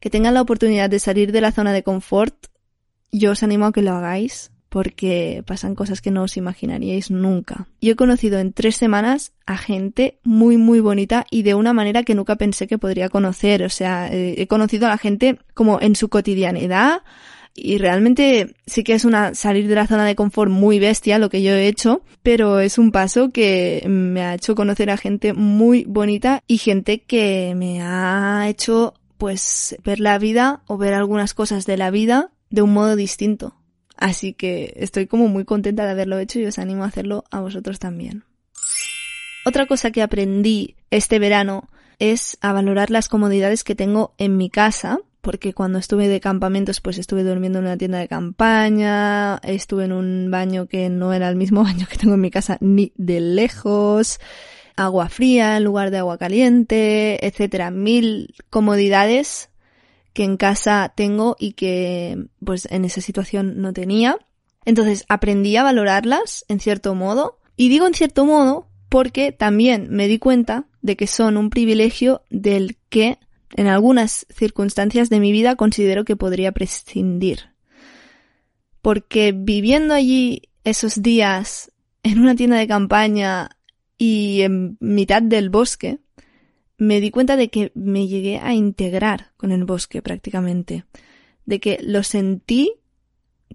que 0.00 0.10
tengan 0.10 0.34
la 0.34 0.42
oportunidad 0.42 0.90
de 0.90 0.98
salir 0.98 1.30
de 1.30 1.40
la 1.40 1.52
zona 1.52 1.72
de 1.72 1.82
confort, 1.82 2.46
yo 3.12 3.32
os 3.32 3.42
animo 3.42 3.66
a 3.66 3.72
que 3.72 3.82
lo 3.82 3.92
hagáis 3.92 4.50
porque 4.70 5.42
pasan 5.46 5.74
cosas 5.74 6.00
que 6.00 6.12
no 6.12 6.22
os 6.22 6.36
imaginaríais 6.36 7.10
nunca. 7.10 7.66
Yo 7.80 7.92
he 7.92 7.96
conocido 7.96 8.38
en 8.38 8.52
tres 8.52 8.76
semanas 8.76 9.32
a 9.44 9.58
gente 9.58 10.20
muy 10.22 10.56
muy 10.56 10.78
bonita 10.80 11.26
y 11.28 11.42
de 11.42 11.54
una 11.54 11.72
manera 11.72 12.04
que 12.04 12.14
nunca 12.14 12.36
pensé 12.36 12.68
que 12.68 12.78
podría 12.78 13.08
conocer. 13.08 13.64
O 13.64 13.68
sea, 13.68 14.08
eh, 14.12 14.36
he 14.38 14.46
conocido 14.46 14.86
a 14.86 14.90
la 14.90 14.98
gente 14.98 15.38
como 15.54 15.80
en 15.80 15.96
su 15.96 16.08
cotidianidad 16.08 17.02
y 17.52 17.78
realmente 17.78 18.54
sí 18.64 18.84
que 18.84 18.94
es 18.94 19.04
una 19.04 19.34
salir 19.34 19.66
de 19.66 19.74
la 19.74 19.88
zona 19.88 20.04
de 20.04 20.14
confort 20.14 20.52
muy 20.52 20.78
bestia 20.78 21.18
lo 21.18 21.30
que 21.30 21.42
yo 21.42 21.52
he 21.52 21.66
hecho, 21.66 22.02
pero 22.22 22.60
es 22.60 22.78
un 22.78 22.92
paso 22.92 23.30
que 23.30 23.84
me 23.88 24.22
ha 24.22 24.34
hecho 24.34 24.54
conocer 24.54 24.88
a 24.90 24.96
gente 24.96 25.32
muy 25.32 25.84
bonita 25.84 26.44
y 26.46 26.58
gente 26.58 27.00
que 27.00 27.54
me 27.56 27.82
ha 27.82 28.48
hecho 28.48 28.94
pues 29.20 29.76
ver 29.85 30.00
la 30.00 30.18
vida 30.18 30.62
o 30.66 30.78
ver 30.78 30.94
algunas 30.94 31.35
cosas 31.35 31.66
de 31.66 31.76
la 31.76 31.90
vida 31.90 32.30
de 32.48 32.62
un 32.62 32.72
modo 32.72 32.96
distinto. 32.96 33.54
Así 33.98 34.33
que 34.33 34.72
estoy 34.76 35.06
como 35.06 35.28
muy 35.28 35.44
contenta 35.44 35.85
de 35.85 35.90
haberlo 35.90 36.18
hecho 36.18 36.40
y 36.40 36.46
os 36.46 36.59
animo 36.59 36.85
a 36.85 36.87
hacerlo 36.87 37.24
a 37.30 37.40
vosotros 37.40 37.78
también. 37.78 38.24
Otra 39.44 39.66
cosa 39.66 39.90
que 39.90 40.00
aprendí 40.00 40.74
este 40.90 41.18
verano 41.18 41.68
es 41.98 42.38
a 42.40 42.54
valorar 42.54 42.90
las 42.90 43.11
comodidades 43.11 43.62
que 43.62 43.74
tengo 43.74 44.14
en 44.16 44.38
mi 44.38 44.48
casa, 44.48 45.00
porque 45.20 45.52
cuando 45.52 45.78
estuve 45.78 46.09
de 46.09 46.18
campamentos 46.18 46.80
pues 46.80 46.96
estuve 46.96 47.22
durmiendo 47.22 47.59
en 47.59 47.66
una 47.66 47.76
tienda 47.76 47.98
de 47.98 48.09
campaña, 48.09 49.37
estuve 49.42 49.85
en 49.85 49.92
un 49.92 50.30
baño 50.30 50.66
que 50.66 50.88
no 50.88 51.12
era 51.12 51.28
el 51.28 51.37
mismo 51.37 51.62
baño 51.64 51.87
que 51.90 51.98
tengo 51.98 52.14
en 52.14 52.22
mi 52.22 52.30
casa 52.30 52.56
ni 52.62 52.94
de 52.96 53.20
lejos, 53.20 54.18
agua 54.76 55.09
fría 55.09 55.56
en 55.56 55.64
lugar 55.64 55.90
de 55.90 55.98
agua 55.98 56.18
caliente, 56.18 57.24
etcétera, 57.26 57.70
mil 57.70 58.35
comodidades 58.50 59.50
que 60.12 60.24
en 60.24 60.37
casa 60.37 60.92
tengo 60.96 61.37
y 61.38 61.52
que 61.52 62.26
pues 62.44 62.66
en 62.70 62.85
esa 62.85 63.00
situación 63.00 63.61
no 63.61 63.72
tenía. 63.72 64.18
Entonces 64.64 65.04
aprendí 65.09 65.56
a 65.56 65.62
valorarlas 65.62 66.44
en 66.48 66.61
cierto 66.61 66.94
modo. 66.94 67.38
Y 67.56 67.68
digo 67.68 67.87
en 67.87 67.94
cierto 67.94 68.24
modo 68.24 68.68
porque 68.88 69.33
también 69.33 69.88
me 69.90 70.09
di 70.09 70.18
cuenta 70.18 70.66
de 70.83 70.96
que 70.96 71.06
son 71.06 71.37
un 71.37 71.50
privilegio 71.50 72.22
del 72.30 72.76
que 72.88 73.18
en 73.54 73.66
algunas 73.66 74.26
circunstancias 74.30 75.11
de 75.11 75.20
mi 75.20 75.33
vida 75.33 75.56
considero 75.56 76.04
que 76.04 76.16
podría 76.16 76.52
prescindir. 76.52 77.50
Porque 78.83 79.33
viviendo 79.33 79.94
allí 79.94 80.48
esos 80.64 81.02
días 81.02 81.70
en 82.02 82.20
una 82.20 82.35
tienda 82.35 82.56
de 82.56 82.68
campaña 82.68 83.50
y 84.00 84.40
en 84.40 84.78
mitad 84.80 85.20
del 85.20 85.50
bosque, 85.50 85.98
me 86.78 87.02
di 87.02 87.10
cuenta 87.10 87.36
de 87.36 87.50
que 87.50 87.70
me 87.74 88.08
llegué 88.08 88.38
a 88.38 88.54
integrar 88.54 89.32
con 89.36 89.52
el 89.52 89.66
bosque 89.66 90.00
prácticamente, 90.00 90.86
de 91.44 91.60
que 91.60 91.78
lo 91.82 92.02
sentí 92.02 92.72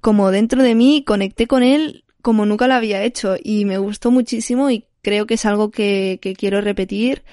como 0.02 0.30
dentro 0.30 0.62
de 0.62 0.76
mí 0.76 1.04
conecté 1.04 1.48
con 1.48 1.64
él 1.64 2.06
como 2.22 2.46
nunca 2.46 2.68
lo 2.68 2.76
había 2.76 3.02
hecho. 3.04 3.38
Y 3.44 3.66
me 3.66 3.80
gustó 3.80 4.12
muchísimo 4.12 4.70
y 4.70 4.86
creo 5.02 5.26
que 5.26 5.34
es 5.34 5.48
algo 5.48 5.72
que, 5.72 6.20
que 6.22 6.36
quiero 6.36 6.62
repetir 6.62 7.24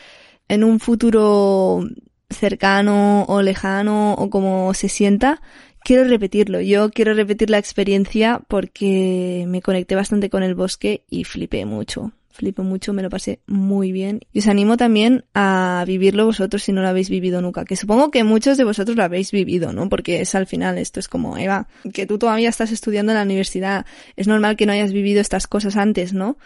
en 0.48 0.64
un 0.64 0.80
futuro 0.80 1.86
cercano 2.30 3.24
o 3.24 3.42
lejano 3.42 4.14
o 4.14 4.30
como 4.30 4.72
se 4.72 4.88
sienta, 4.88 5.42
quiero 5.84 6.04
repetirlo. 6.04 6.62
Yo 6.62 6.90
quiero 6.90 7.12
repetir 7.12 7.50
la 7.50 7.58
experiencia 7.58 8.40
porque 8.48 9.44
me 9.48 9.60
conecté 9.60 9.96
bastante 9.96 10.30
con 10.30 10.42
el 10.42 10.54
bosque 10.54 11.04
y 11.10 11.24
flipé 11.24 11.66
mucho 11.66 12.14
flipo 12.32 12.62
mucho, 12.62 12.92
me 12.92 13.02
lo 13.02 13.10
pasé 13.10 13.40
muy 13.46 13.92
bien. 13.92 14.20
Y 14.32 14.40
os 14.40 14.48
animo 14.48 14.76
también 14.76 15.24
a 15.34 15.84
vivirlo 15.86 16.24
vosotros 16.26 16.62
si 16.62 16.72
no 16.72 16.82
lo 16.82 16.88
habéis 16.88 17.10
vivido 17.10 17.40
nunca, 17.40 17.64
que 17.64 17.76
supongo 17.76 18.10
que 18.10 18.24
muchos 18.24 18.56
de 18.56 18.64
vosotros 18.64 18.96
lo 18.96 19.04
habéis 19.04 19.30
vivido, 19.30 19.72
¿no? 19.72 19.88
Porque 19.88 20.20
es 20.20 20.34
al 20.34 20.46
final, 20.46 20.78
esto 20.78 20.98
es 20.98 21.08
como, 21.08 21.38
Eva, 21.38 21.68
que 21.92 22.06
tú 22.06 22.18
todavía 22.18 22.48
estás 22.48 22.72
estudiando 22.72 23.12
en 23.12 23.18
la 23.18 23.24
universidad, 23.24 23.86
es 24.16 24.26
normal 24.26 24.56
que 24.56 24.66
no 24.66 24.72
hayas 24.72 24.92
vivido 24.92 25.20
estas 25.20 25.46
cosas 25.46 25.76
antes, 25.76 26.12
¿no? 26.12 26.38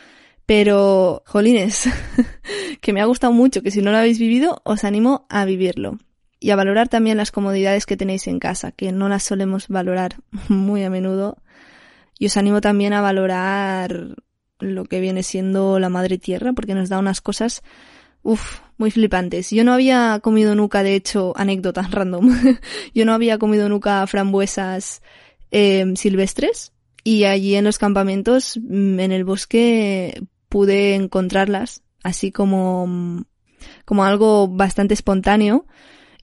Pero, 0.46 1.24
jolines, 1.26 1.88
que 2.80 2.92
me 2.92 3.00
ha 3.00 3.04
gustado 3.04 3.32
mucho, 3.32 3.62
que 3.62 3.72
si 3.72 3.82
no 3.82 3.90
lo 3.90 3.98
habéis 3.98 4.18
vivido, 4.18 4.60
os 4.64 4.84
animo 4.84 5.26
a 5.28 5.44
vivirlo. 5.44 5.98
Y 6.38 6.50
a 6.50 6.56
valorar 6.56 6.88
también 6.88 7.16
las 7.16 7.32
comodidades 7.32 7.86
que 7.86 7.96
tenéis 7.96 8.28
en 8.28 8.38
casa, 8.38 8.70
que 8.70 8.92
no 8.92 9.08
las 9.08 9.24
solemos 9.24 9.68
valorar 9.68 10.16
muy 10.48 10.84
a 10.84 10.90
menudo. 10.90 11.38
Y 12.18 12.26
os 12.26 12.36
animo 12.36 12.60
también 12.60 12.92
a 12.92 13.00
valorar 13.00 14.16
lo 14.58 14.84
que 14.84 15.00
viene 15.00 15.22
siendo 15.22 15.78
la 15.78 15.88
madre 15.88 16.18
tierra, 16.18 16.52
porque 16.52 16.74
nos 16.74 16.88
da 16.88 16.98
unas 16.98 17.20
cosas, 17.20 17.62
uff, 18.22 18.60
muy 18.78 18.90
flipantes. 18.90 19.50
Yo 19.50 19.64
no 19.64 19.72
había 19.72 20.20
comido 20.22 20.54
nunca, 20.54 20.82
de 20.82 20.94
hecho, 20.94 21.32
anécdotas 21.36 21.90
random, 21.90 22.30
yo 22.94 23.04
no 23.04 23.12
había 23.12 23.38
comido 23.38 23.68
nunca 23.68 24.06
frambuesas 24.06 25.02
eh, 25.50 25.92
silvestres 25.96 26.72
y 27.04 27.24
allí 27.24 27.54
en 27.54 27.64
los 27.64 27.78
campamentos, 27.78 28.58
mm, 28.62 29.00
en 29.00 29.12
el 29.12 29.24
bosque, 29.24 30.22
pude 30.48 30.94
encontrarlas, 30.94 31.82
así 32.02 32.32
como, 32.32 33.24
como 33.84 34.04
algo 34.04 34.48
bastante 34.48 34.94
espontáneo 34.94 35.66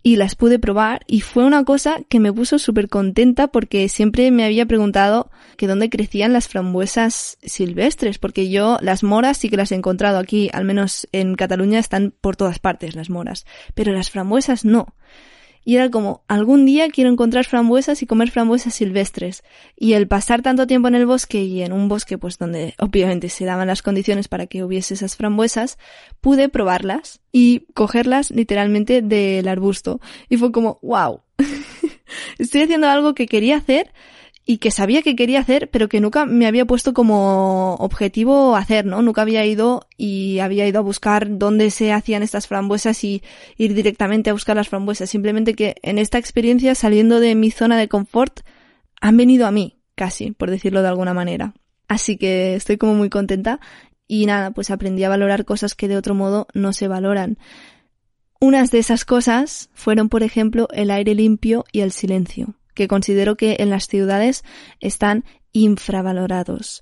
y 0.03 0.17
las 0.17 0.35
pude 0.35 0.59
probar 0.59 1.01
y 1.07 1.21
fue 1.21 1.45
una 1.45 1.63
cosa 1.63 2.01
que 2.09 2.19
me 2.19 2.33
puso 2.33 2.59
súper 2.59 2.89
contenta 2.89 3.47
porque 3.47 3.87
siempre 3.87 4.29
me 4.31 4.43
había 4.43 4.65
preguntado 4.65 5.31
que 5.57 5.65
dónde 5.65 5.89
crecían 5.89 6.33
las 6.33 6.49
frambuesas 6.49 7.37
silvestres, 7.41 8.19
porque 8.19 8.49
yo 8.49 8.77
las 8.81 9.01
moras 9.01 9.37
sí 9.37 9.49
que 9.49 9.57
las 9.57 9.71
he 9.71 9.75
encontrado 9.75 10.19
aquí, 10.19 10.49
al 10.51 10.65
menos 10.65 11.07
en 11.13 11.35
Cataluña 11.35 11.79
están 11.79 12.13
por 12.19 12.35
todas 12.35 12.59
partes 12.59 12.95
las 12.95 13.09
moras, 13.09 13.45
pero 13.73 13.93
las 13.93 14.11
frambuesas 14.11 14.65
no. 14.65 14.93
Y 15.65 15.76
era 15.76 15.89
como, 15.89 16.23
algún 16.28 16.65
día 16.65 16.89
quiero 16.89 17.10
encontrar 17.10 17.45
frambuesas 17.45 18.02
y 18.02 18.06
comer 18.06 18.32
frambuesas 18.32 18.73
silvestres. 18.73 19.43
Y 19.76 19.93
el 19.93 20.08
pasar 20.08 20.41
tanto 20.41 20.67
tiempo 20.67 20.88
en 20.88 20.95
el 20.95 21.06
bosque 21.06 21.43
y 21.43 21.62
en 21.62 21.73
un 21.73 21.88
bosque 21.88 22.17
pues 22.17 22.38
donde 22.38 22.76
obviamente 22.80 23.30
se 23.30 23.45
daban 23.45 23.67
las 23.67 23.82
condiciones 23.82 24.28
para 24.28 24.47
que 24.47 24.63
hubiese 24.63 24.93
esas 24.93 25.15
frambuesas, 25.15 25.78
pude 26.21 26.49
probarlas 26.49 27.21
y 27.32 27.62
cogerlas 27.73 28.32
literalmente 28.32 29.02
del 29.02 29.47
arbusto. 29.47 29.99
Y 30.30 30.38
fue 30.38 30.52
como, 30.52 30.80
wow, 30.82 31.21
estoy 32.38 32.62
haciendo 32.62 32.88
algo 32.88 33.13
que 33.13 33.28
quería 33.28 33.58
hacer 33.58 33.91
y 34.45 34.58
que 34.58 34.71
sabía 34.71 35.01
que 35.01 35.15
quería 35.15 35.39
hacer, 35.39 35.69
pero 35.69 35.88
que 35.88 36.01
nunca 36.01 36.25
me 36.25 36.47
había 36.47 36.65
puesto 36.65 36.93
como 36.93 37.75
objetivo 37.75 38.56
hacer, 38.58 38.86
¿no? 38.86 39.01
Nunca 39.01 39.21
había 39.21 39.45
ido 39.45 39.88
y 39.97 40.39
había 40.39 40.67
ido 40.67 40.79
a 40.79 40.84
buscar 40.84 41.38
dónde 41.38 41.71
se 41.71 41.93
hacían 41.93 42.23
estas 42.23 42.47
frambuesas 42.47 43.03
y 43.06 43.23
ir 43.58 43.73
directamente 43.73 44.29
a 44.29 44.34
buscar 44.34 44.58
las 44.58 44.67
frambuesas. 44.67 45.10
Simplemente 45.10 45.53
que 45.53 45.75
en 45.82 45.97
esta 45.97 46.17
experiencia, 46.17 46.75
saliendo 46.75 47.21
de 47.21 47.36
mi 47.36 47.51
zona 47.51 47.77
de 47.77 47.88
confort, 47.88 48.41
han 48.99 49.15
venido 49.15 49.47
a 49.47 49.51
mí, 49.51 49.79
casi, 49.95 50.32
por 50.32 50.49
decirlo 50.49 50.82
de 50.82 50.89
alguna 50.89 51.13
manera. 51.13 51.53
Así 51.88 52.17
que 52.17 52.56
estoy 52.56 52.77
como 52.77 52.95
muy 52.95 53.10
contenta 53.10 53.62
y 54.08 54.25
nada, 54.25 54.51
pues 54.51 54.71
aprendí 54.71 55.06
a 55.06 55.10
valorar 55.10 55.45
cosas 55.45 55.73
que 55.73 55.88
de 55.88 55.95
otro 55.95 56.15
modo 56.15 56.47
no 56.53 56.73
se 56.73 56.89
valoran. 56.89 57.38
Unas 58.41 58.71
de 58.71 58.79
esas 58.79 59.06
cosas 59.06 59.69
fueron, 59.73 60.10
por 60.10 60.21
ejemplo, 60.21 60.67
el 60.73 60.91
aire 60.91 61.15
limpio 61.15 61.63
y 61.71 61.79
el 61.79 61.93
silencio 61.93 62.56
que 62.73 62.88
considero 62.88 63.36
que 63.36 63.57
en 63.59 63.69
las 63.69 63.88
ciudades 63.88 64.43
están 64.79 65.23
infravalorados. 65.51 66.81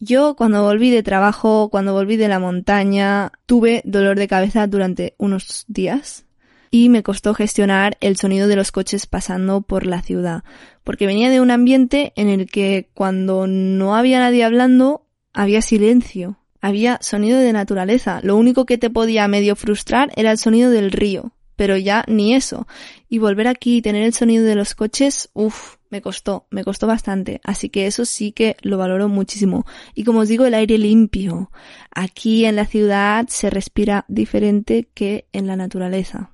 Yo 0.00 0.36
cuando 0.36 0.62
volví 0.62 0.90
de 0.90 1.02
trabajo, 1.02 1.70
cuando 1.70 1.92
volví 1.92 2.16
de 2.16 2.28
la 2.28 2.38
montaña, 2.38 3.32
tuve 3.46 3.82
dolor 3.84 4.16
de 4.16 4.28
cabeza 4.28 4.66
durante 4.68 5.14
unos 5.18 5.64
días 5.66 6.24
y 6.70 6.88
me 6.88 7.02
costó 7.02 7.34
gestionar 7.34 7.96
el 8.00 8.16
sonido 8.16 8.46
de 8.46 8.56
los 8.56 8.70
coches 8.70 9.06
pasando 9.06 9.62
por 9.62 9.86
la 9.86 10.02
ciudad, 10.02 10.44
porque 10.84 11.06
venía 11.06 11.30
de 11.30 11.40
un 11.40 11.50
ambiente 11.50 12.12
en 12.14 12.28
el 12.28 12.46
que 12.46 12.90
cuando 12.94 13.46
no 13.46 13.96
había 13.96 14.20
nadie 14.20 14.44
hablando, 14.44 15.06
había 15.32 15.62
silencio, 15.62 16.38
había 16.60 16.98
sonido 17.00 17.38
de 17.38 17.52
naturaleza. 17.52 18.20
Lo 18.22 18.36
único 18.36 18.66
que 18.66 18.78
te 18.78 18.90
podía 18.90 19.26
medio 19.28 19.56
frustrar 19.56 20.12
era 20.16 20.30
el 20.30 20.38
sonido 20.38 20.70
del 20.70 20.92
río, 20.92 21.32
pero 21.58 21.76
ya 21.76 22.04
ni 22.06 22.36
eso. 22.36 22.68
Y 23.08 23.18
volver 23.18 23.48
aquí 23.48 23.78
y 23.78 23.82
tener 23.82 24.04
el 24.04 24.14
sonido 24.14 24.44
de 24.44 24.54
los 24.54 24.76
coches, 24.76 25.28
uff, 25.34 25.74
me 25.90 26.00
costó, 26.00 26.46
me 26.50 26.62
costó 26.62 26.86
bastante. 26.86 27.40
Así 27.42 27.68
que 27.68 27.88
eso 27.88 28.04
sí 28.04 28.30
que 28.30 28.56
lo 28.62 28.78
valoro 28.78 29.08
muchísimo. 29.08 29.66
Y 29.92 30.04
como 30.04 30.20
os 30.20 30.28
digo, 30.28 30.46
el 30.46 30.54
aire 30.54 30.78
limpio. 30.78 31.50
Aquí 31.90 32.44
en 32.44 32.54
la 32.54 32.64
ciudad 32.64 33.26
se 33.26 33.50
respira 33.50 34.04
diferente 34.06 34.88
que 34.94 35.26
en 35.32 35.48
la 35.48 35.56
naturaleza. 35.56 36.30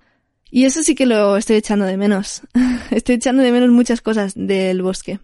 Y 0.50 0.66
eso 0.66 0.82
sí 0.82 0.94
que 0.94 1.06
lo 1.06 1.38
estoy 1.38 1.56
echando 1.56 1.86
de 1.86 1.96
menos. 1.96 2.42
estoy 2.90 3.14
echando 3.14 3.42
de 3.42 3.50
menos 3.50 3.70
muchas 3.70 4.02
cosas 4.02 4.34
del 4.36 4.82
bosque. 4.82 5.20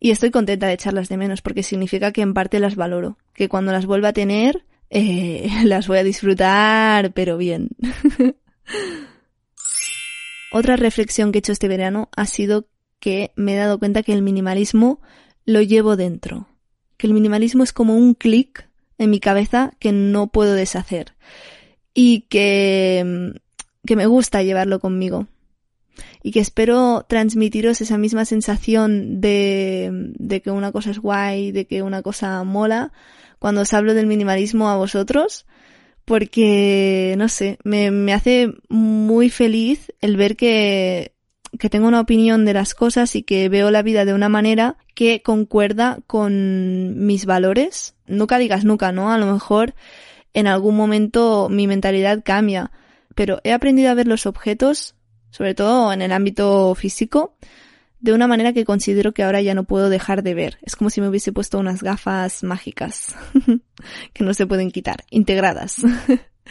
Y 0.00 0.10
estoy 0.10 0.32
contenta 0.32 0.66
de 0.66 0.72
echarlas 0.72 1.08
de 1.08 1.16
menos 1.16 1.42
porque 1.42 1.62
significa 1.62 2.10
que 2.10 2.22
en 2.22 2.34
parte 2.34 2.58
las 2.58 2.74
valoro. 2.74 3.18
Que 3.34 3.48
cuando 3.48 3.70
las 3.70 3.86
vuelva 3.86 4.08
a 4.08 4.12
tener, 4.12 4.64
eh, 4.90 5.48
las 5.64 5.86
voy 5.86 5.98
a 5.98 6.04
disfrutar, 6.04 7.12
pero 7.12 7.36
bien. 7.36 7.68
Otra 10.56 10.76
reflexión 10.76 11.32
que 11.32 11.38
he 11.38 11.40
hecho 11.40 11.50
este 11.50 11.66
verano 11.66 12.08
ha 12.14 12.26
sido 12.26 12.68
que 13.00 13.32
me 13.34 13.54
he 13.54 13.56
dado 13.56 13.80
cuenta 13.80 14.04
que 14.04 14.12
el 14.12 14.22
minimalismo 14.22 15.00
lo 15.44 15.60
llevo 15.62 15.96
dentro. 15.96 16.46
Que 16.96 17.08
el 17.08 17.12
minimalismo 17.12 17.64
es 17.64 17.72
como 17.72 17.96
un 17.96 18.14
clic 18.14 18.68
en 18.96 19.10
mi 19.10 19.18
cabeza 19.18 19.72
que 19.80 19.90
no 19.90 20.28
puedo 20.28 20.54
deshacer. 20.54 21.16
Y 21.92 22.20
que, 22.28 23.34
que 23.84 23.96
me 23.96 24.06
gusta 24.06 24.44
llevarlo 24.44 24.78
conmigo 24.78 25.26
y 26.22 26.30
que 26.30 26.38
espero 26.38 27.04
transmitiros 27.08 27.80
esa 27.80 27.98
misma 27.98 28.24
sensación 28.24 29.20
de, 29.20 29.90
de 30.20 30.40
que 30.40 30.52
una 30.52 30.70
cosa 30.70 30.92
es 30.92 31.00
guay, 31.00 31.50
de 31.50 31.66
que 31.66 31.82
una 31.82 32.02
cosa 32.02 32.44
mola, 32.44 32.92
cuando 33.40 33.62
os 33.62 33.74
hablo 33.74 33.92
del 33.92 34.06
minimalismo 34.06 34.68
a 34.70 34.76
vosotros, 34.76 35.46
porque, 36.04 37.14
no 37.18 37.28
sé, 37.28 37.58
me, 37.64 37.90
me 37.90 38.12
hace 38.12 38.52
muy 38.68 39.30
feliz 39.30 39.92
el 40.00 40.16
ver 40.16 40.36
que, 40.36 41.12
que 41.58 41.70
tengo 41.70 41.88
una 41.88 42.00
opinión 42.00 42.44
de 42.44 42.54
las 42.54 42.74
cosas 42.74 43.16
y 43.16 43.22
que 43.22 43.48
veo 43.48 43.70
la 43.70 43.82
vida 43.82 44.04
de 44.04 44.14
una 44.14 44.28
manera 44.28 44.76
que 44.94 45.22
concuerda 45.22 45.98
con 46.06 47.06
mis 47.06 47.26
valores. 47.26 47.94
Nunca 48.06 48.38
digas 48.38 48.64
nunca, 48.64 48.92
¿no? 48.92 49.12
A 49.12 49.18
lo 49.18 49.32
mejor 49.32 49.74
en 50.34 50.46
algún 50.46 50.76
momento 50.76 51.48
mi 51.50 51.66
mentalidad 51.66 52.22
cambia, 52.24 52.70
pero 53.14 53.40
he 53.44 53.52
aprendido 53.52 53.90
a 53.90 53.94
ver 53.94 54.06
los 54.06 54.26
objetos 54.26 54.94
sobre 55.34 55.56
todo 55.56 55.92
en 55.92 56.00
el 56.00 56.12
ámbito 56.12 56.76
físico, 56.76 57.34
de 58.04 58.12
una 58.12 58.26
manera 58.26 58.52
que 58.52 58.66
considero 58.66 59.14
que 59.14 59.22
ahora 59.22 59.40
ya 59.40 59.54
no 59.54 59.64
puedo 59.64 59.88
dejar 59.88 60.22
de 60.22 60.34
ver. 60.34 60.58
Es 60.60 60.76
como 60.76 60.90
si 60.90 61.00
me 61.00 61.08
hubiese 61.08 61.32
puesto 61.32 61.58
unas 61.58 61.82
gafas 61.82 62.42
mágicas 62.42 63.16
que 64.12 64.24
no 64.24 64.34
se 64.34 64.46
pueden 64.46 64.70
quitar, 64.70 65.04
integradas. 65.08 65.76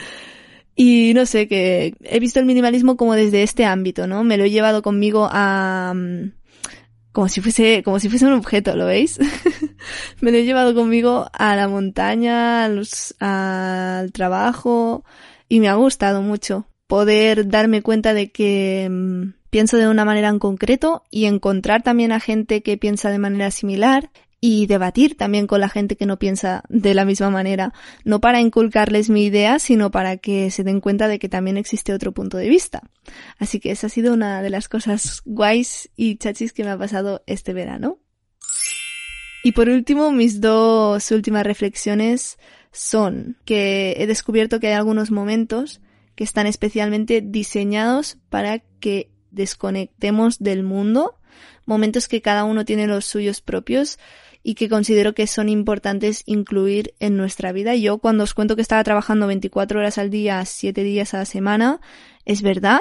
y 0.75 1.13
no 1.13 1.27
sé, 1.27 1.47
que 1.47 1.95
he 2.01 2.19
visto 2.19 2.39
el 2.39 2.47
minimalismo 2.47 2.97
como 2.97 3.13
desde 3.13 3.43
este 3.43 3.65
ámbito, 3.65 4.07
¿no? 4.07 4.23
Me 4.23 4.37
lo 4.37 4.45
he 4.45 4.49
llevado 4.49 4.81
conmigo 4.81 5.29
a... 5.31 5.93
Mm, 5.95 6.31
como 7.11 7.29
si 7.29 7.41
fuese, 7.41 7.83
como 7.83 7.99
si 7.99 8.09
fuese 8.09 8.25
un 8.25 8.33
objeto, 8.33 8.75
¿lo 8.75 8.87
veis? 8.87 9.19
me 10.21 10.31
lo 10.31 10.37
he 10.39 10.45
llevado 10.45 10.73
conmigo 10.73 11.29
a 11.33 11.55
la 11.55 11.67
montaña, 11.67 12.65
al 12.65 14.11
trabajo, 14.11 15.05
y 15.47 15.59
me 15.59 15.69
ha 15.69 15.75
gustado 15.75 16.23
mucho 16.23 16.67
poder 16.87 17.47
darme 17.47 17.83
cuenta 17.83 18.15
de 18.15 18.31
que 18.31 18.89
mm, 18.89 19.42
pienso 19.53 19.77
de 19.77 19.87
una 19.87 20.03
manera 20.03 20.29
en 20.29 20.39
concreto 20.39 21.03
y 21.11 21.25
encontrar 21.25 21.83
también 21.83 22.11
a 22.11 22.19
gente 22.19 22.63
que 22.63 22.75
piensa 22.75 23.11
de 23.11 23.19
manera 23.19 23.51
similar 23.51 24.09
y 24.41 24.65
debatir 24.65 25.15
también 25.15 25.45
con 25.45 25.61
la 25.61 25.69
gente 25.69 25.95
que 25.95 26.07
no 26.07 26.17
piensa 26.17 26.63
de 26.69 26.95
la 26.95 27.05
misma 27.05 27.29
manera, 27.29 27.71
no 28.03 28.19
para 28.19 28.41
inculcarles 28.41 29.11
mi 29.11 29.25
idea, 29.25 29.59
sino 29.59 29.91
para 29.91 30.17
que 30.17 30.49
se 30.49 30.63
den 30.63 30.81
cuenta 30.81 31.07
de 31.07 31.19
que 31.19 31.29
también 31.29 31.57
existe 31.57 31.93
otro 31.93 32.13
punto 32.13 32.37
de 32.37 32.49
vista. 32.49 32.81
Así 33.37 33.59
que 33.59 33.69
esa 33.69 33.85
ha 33.85 33.89
sido 33.91 34.15
una 34.15 34.41
de 34.41 34.49
las 34.49 34.67
cosas 34.67 35.21
guays 35.23 35.91
y 35.95 36.17
chachis 36.17 36.51
que 36.51 36.63
me 36.63 36.71
ha 36.71 36.77
pasado 36.79 37.21
este 37.27 37.53
verano. 37.53 37.99
Y 39.43 39.51
por 39.51 39.69
último, 39.69 40.11
mis 40.11 40.41
dos 40.41 41.11
últimas 41.11 41.45
reflexiones 41.45 42.39
son 42.71 43.37
que 43.45 43.97
he 43.99 44.07
descubierto 44.07 44.59
que 44.59 44.69
hay 44.69 44.73
algunos 44.73 45.11
momentos 45.11 45.79
que 46.15 46.23
están 46.23 46.47
especialmente 46.47 47.21
diseñados 47.21 48.17
para 48.29 48.59
que 48.79 49.12
desconectemos 49.33 50.39
del 50.39 50.63
mundo, 50.63 51.15
momentos 51.65 52.07
que 52.07 52.21
cada 52.21 52.43
uno 52.43 52.65
tiene 52.65 52.87
los 52.87 53.05
suyos 53.05 53.41
propios 53.41 53.99
y 54.43 54.55
que 54.55 54.69
considero 54.69 55.13
que 55.13 55.25
son 55.25 55.49
importantes 55.49 56.23
incluir 56.25 56.93
en 56.99 57.17
nuestra 57.17 57.51
vida. 57.51 57.75
Yo 57.75 57.97
cuando 57.97 58.25
os 58.25 58.33
cuento 58.33 58.55
que 58.55 58.61
estaba 58.61 58.83
trabajando 58.83 59.27
24 59.27 59.79
horas 59.79 59.97
al 59.97 60.09
día, 60.09 60.43
7 60.43 60.83
días 60.83 61.13
a 61.13 61.19
la 61.19 61.25
semana, 61.25 61.81
es 62.25 62.41
verdad, 62.41 62.79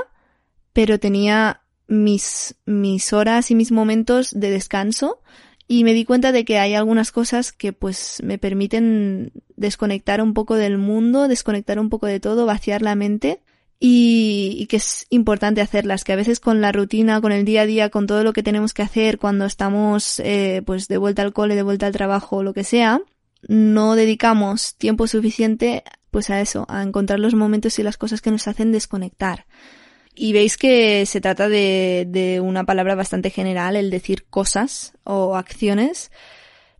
pero 0.73 0.99
tenía 0.99 1.63
mis, 1.87 2.57
mis 2.67 3.13
horas 3.13 3.51
y 3.51 3.55
mis 3.55 3.71
momentos 3.71 4.33
de 4.33 4.51
descanso 4.51 5.23
y 5.69 5.85
me 5.85 5.95
di 5.95 6.05
cuenta 6.05 6.33
de 6.33 6.45
que 6.45 6.59
hay 6.59 6.75
algunas 6.75 7.13
cosas 7.13 7.53
que 7.53 7.73
pues 7.73 8.21
me 8.25 8.39
permiten 8.39 9.33
desconectar 9.57 10.21
un 10.21 10.35
poco 10.35 10.57
del 10.57 10.79
mundo, 10.79 11.29
desconectar 11.29 11.79
un 11.79 11.89
poco 11.89 12.07
de 12.07 12.19
todo, 12.19 12.45
vaciar 12.45 12.83
la 12.83 12.97
mente 12.97 13.41
y, 13.79 14.67
que 14.69 14.77
es 14.77 15.07
importante 15.11 15.61
hacerlas, 15.61 16.05
que 16.05 16.13
a 16.13 16.17
veces 16.17 16.41
con 16.41 16.61
la 16.61 16.73
rutina, 16.73 17.21
con 17.21 17.33
el 17.33 17.45
día 17.45 17.63
a 17.63 17.67
día, 17.67 17.91
con 17.91 18.07
todo 18.07 18.23
lo 18.23 18.33
que 18.33 18.43
tenemos 18.43 18.73
que 18.75 18.83
hacer 18.83 19.19
cuando 19.19 19.45
estamos 19.45 20.21
eh, 20.21 20.63
pues 20.65 20.89
de 20.89 20.99
vuelta 20.99 21.23
al 21.23 21.33
cole, 21.33 21.57
de 21.57 21.63
vuelta 21.63 21.87
al 21.87 21.93
trabajo 21.93 22.43
lo 22.43 22.55
que 22.55 22.65
sea, 22.65 23.01
no 23.49 23.97
dedicamos 23.97 24.77
tiempo 24.77 25.07
suficiente 25.07 25.83
pues 26.11 26.31
a 26.31 26.41
eso, 26.41 26.67
a 26.69 26.83
encontrar 26.83 27.19
los 27.19 27.35
momentos 27.35 27.79
y 27.79 27.83
las 27.83 27.97
cosas 27.97 28.21
que 28.21 28.31
nos 28.31 28.47
hacen 28.47 28.71
desconectar. 28.71 29.47
Y 30.15 30.35
veis 30.35 30.59
que 30.59 31.07
se 31.07 31.23
trata 31.23 31.49
de, 31.49 32.05
de 32.07 32.41
una 32.41 32.65
palabra 32.65 32.95
bastante 32.95 33.31
general, 33.31 33.77
el 33.77 33.91
decir 33.91 34.27
cosas 34.29 34.93
o 35.05 35.37
acciones, 35.37 36.13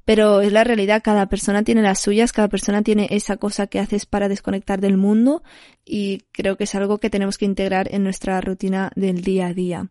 pero 0.05 0.41
es 0.41 0.53
la 0.53 0.65
realidad, 0.65 1.03
cada 1.03 1.27
persona 1.29 1.63
tiene 1.63 1.83
las 1.83 2.01
suyas, 2.01 2.33
cada 2.33 2.49
persona 2.49 2.83
tiene 2.83 3.09
esa 3.11 3.37
cosa 3.37 3.67
que 3.67 3.79
haces 3.79 4.07
para 4.07 4.29
desconectar 4.29 4.81
del 4.81 4.97
mundo 4.97 5.43
y 5.85 6.25
creo 6.33 6.57
que 6.57 6.65
es 6.65 6.75
algo 6.75 6.99
que 6.99 7.11
tenemos 7.11 7.39
que 7.39 7.45
integrar 7.45 7.93
en 7.95 8.03
nuestra 8.03 8.41
rutina 8.41 8.91
del 8.97 9.23
día 9.23 9.49
a 9.49 9.55
día. 9.55 9.89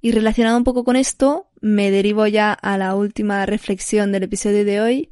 Y 0.00 0.12
relacionado 0.12 0.56
un 0.56 0.64
poco 0.64 0.84
con 0.84 0.96
esto, 0.96 1.48
me 1.60 1.90
derivo 1.90 2.26
ya 2.26 2.52
a 2.52 2.78
la 2.78 2.94
última 2.94 3.44
reflexión 3.46 4.12
del 4.12 4.24
episodio 4.24 4.64
de 4.64 4.80
hoy 4.80 5.10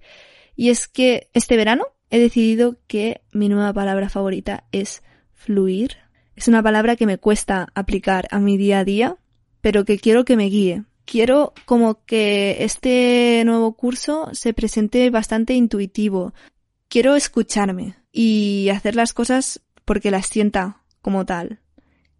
y 0.54 0.70
es 0.70 0.86
que 0.88 1.28
este 1.32 1.56
verano 1.56 1.86
he 2.10 2.18
decidido 2.18 2.76
que 2.86 3.22
mi 3.32 3.48
nueva 3.48 3.72
palabra 3.72 4.08
favorita 4.08 4.64
es 4.70 5.02
fluir 5.32 5.98
es 6.36 6.48
una 6.48 6.62
palabra 6.62 6.96
que 6.96 7.06
me 7.06 7.16
cuesta 7.16 7.68
aplicar 7.74 8.28
a 8.30 8.38
mi 8.38 8.58
día 8.58 8.80
a 8.80 8.84
día, 8.84 9.16
pero 9.62 9.86
que 9.86 9.98
quiero 9.98 10.26
que 10.26 10.36
me 10.36 10.44
guíe. 10.44 10.84
Quiero 11.06 11.54
como 11.64 12.04
que 12.04 12.64
este 12.64 13.42
nuevo 13.46 13.74
curso 13.76 14.28
se 14.32 14.52
presente 14.52 15.08
bastante 15.08 15.54
intuitivo. 15.54 16.34
Quiero 16.88 17.14
escucharme 17.14 17.94
y 18.12 18.68
hacer 18.70 18.96
las 18.96 19.12
cosas 19.12 19.62
porque 19.84 20.10
las 20.10 20.26
sienta 20.26 20.82
como 21.00 21.24
tal 21.24 21.60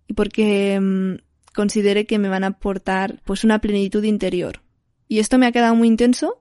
y 0.06 0.14
porque 0.14 0.78
mm, 0.80 1.16
considere 1.52 2.06
que 2.06 2.18
me 2.18 2.28
van 2.28 2.44
a 2.44 2.48
aportar 2.48 3.20
pues 3.24 3.42
una 3.42 3.60
plenitud 3.60 4.04
interior. 4.04 4.62
Y 5.08 5.18
esto 5.18 5.36
me 5.36 5.46
ha 5.46 5.52
quedado 5.52 5.74
muy 5.74 5.88
intenso, 5.88 6.40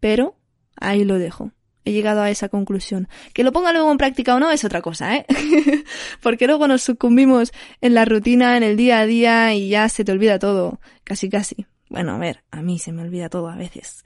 pero 0.00 0.36
ahí 0.76 1.04
lo 1.04 1.18
dejo 1.18 1.52
he 1.84 1.92
llegado 1.92 2.22
a 2.22 2.30
esa 2.30 2.48
conclusión. 2.48 3.08
Que 3.32 3.44
lo 3.44 3.52
ponga 3.52 3.72
luego 3.72 3.90
en 3.90 3.98
práctica 3.98 4.34
o 4.34 4.40
no 4.40 4.50
es 4.50 4.64
otra 4.64 4.82
cosa, 4.82 5.16
¿eh? 5.16 5.26
Porque 6.22 6.46
luego 6.46 6.68
nos 6.68 6.82
sucumbimos 6.82 7.52
en 7.80 7.94
la 7.94 8.04
rutina, 8.04 8.56
en 8.56 8.62
el 8.62 8.76
día 8.76 9.00
a 9.00 9.06
día 9.06 9.54
y 9.54 9.68
ya 9.68 9.88
se 9.88 10.04
te 10.04 10.12
olvida 10.12 10.38
todo, 10.38 10.80
casi 11.04 11.28
casi. 11.28 11.66
Bueno, 11.88 12.12
a 12.12 12.18
ver, 12.18 12.44
a 12.50 12.62
mí 12.62 12.78
se 12.78 12.92
me 12.92 13.02
olvida 13.02 13.28
todo 13.28 13.48
a 13.48 13.56
veces. 13.56 14.02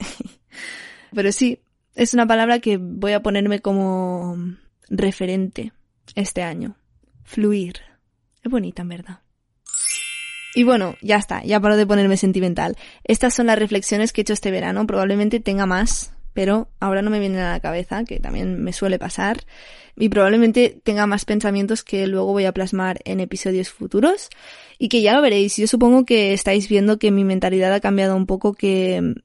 Pero 1.13 1.31
sí, 1.31 1.59
es 1.93 2.13
una 2.13 2.25
palabra 2.25 2.59
que 2.59 2.77
voy 2.77 3.13
a 3.13 3.21
ponerme 3.21 3.59
como 3.59 4.37
referente 4.89 5.71
este 6.15 6.43
año. 6.43 6.75
Fluir. 7.23 7.81
Es 8.43 8.51
bonita, 8.51 8.81
en 8.83 8.89
verdad. 8.89 9.19
Y 10.55 10.63
bueno, 10.63 10.95
ya 11.01 11.17
está, 11.17 11.43
ya 11.43 11.59
paro 11.59 11.75
de 11.75 11.85
ponerme 11.85 12.15
sentimental. 12.15 12.77
Estas 13.03 13.33
son 13.33 13.47
las 13.47 13.59
reflexiones 13.59 14.13
que 14.13 14.21
he 14.21 14.23
hecho 14.23 14.33
este 14.33 14.51
verano. 14.51 14.87
Probablemente 14.87 15.39
tenga 15.39 15.65
más, 15.65 16.14
pero 16.35 16.67
ahora 16.81 17.01
no 17.01 17.09
me 17.09 17.21
viene 17.21 17.39
a 17.39 17.53
la 17.53 17.59
cabeza, 17.61 18.03
que 18.03 18.19
también 18.19 18.61
me 18.61 18.73
suele 18.73 18.99
pasar, 18.99 19.45
y 19.95 20.09
probablemente 20.09 20.81
tenga 20.83 21.07
más 21.07 21.23
pensamientos 21.23 21.81
que 21.81 22.05
luego 22.07 22.33
voy 22.33 22.43
a 22.43 22.51
plasmar 22.51 22.99
en 23.05 23.21
episodios 23.21 23.69
futuros, 23.69 24.29
y 24.77 24.89
que 24.89 25.01
ya 25.01 25.13
lo 25.13 25.21
veréis. 25.21 25.55
Yo 25.55 25.65
supongo 25.65 26.05
que 26.05 26.33
estáis 26.33 26.67
viendo 26.67 26.99
que 26.99 27.09
mi 27.09 27.23
mentalidad 27.23 27.73
ha 27.73 27.79
cambiado 27.79 28.17
un 28.17 28.25
poco, 28.25 28.53
que 28.53 29.15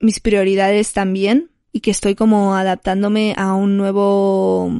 mis 0.00 0.20
prioridades 0.20 0.94
también, 0.94 1.50
y 1.72 1.80
que 1.80 1.90
estoy 1.90 2.14
como 2.14 2.56
adaptándome 2.56 3.34
a 3.36 3.52
un 3.52 3.76
nuevo 3.76 4.72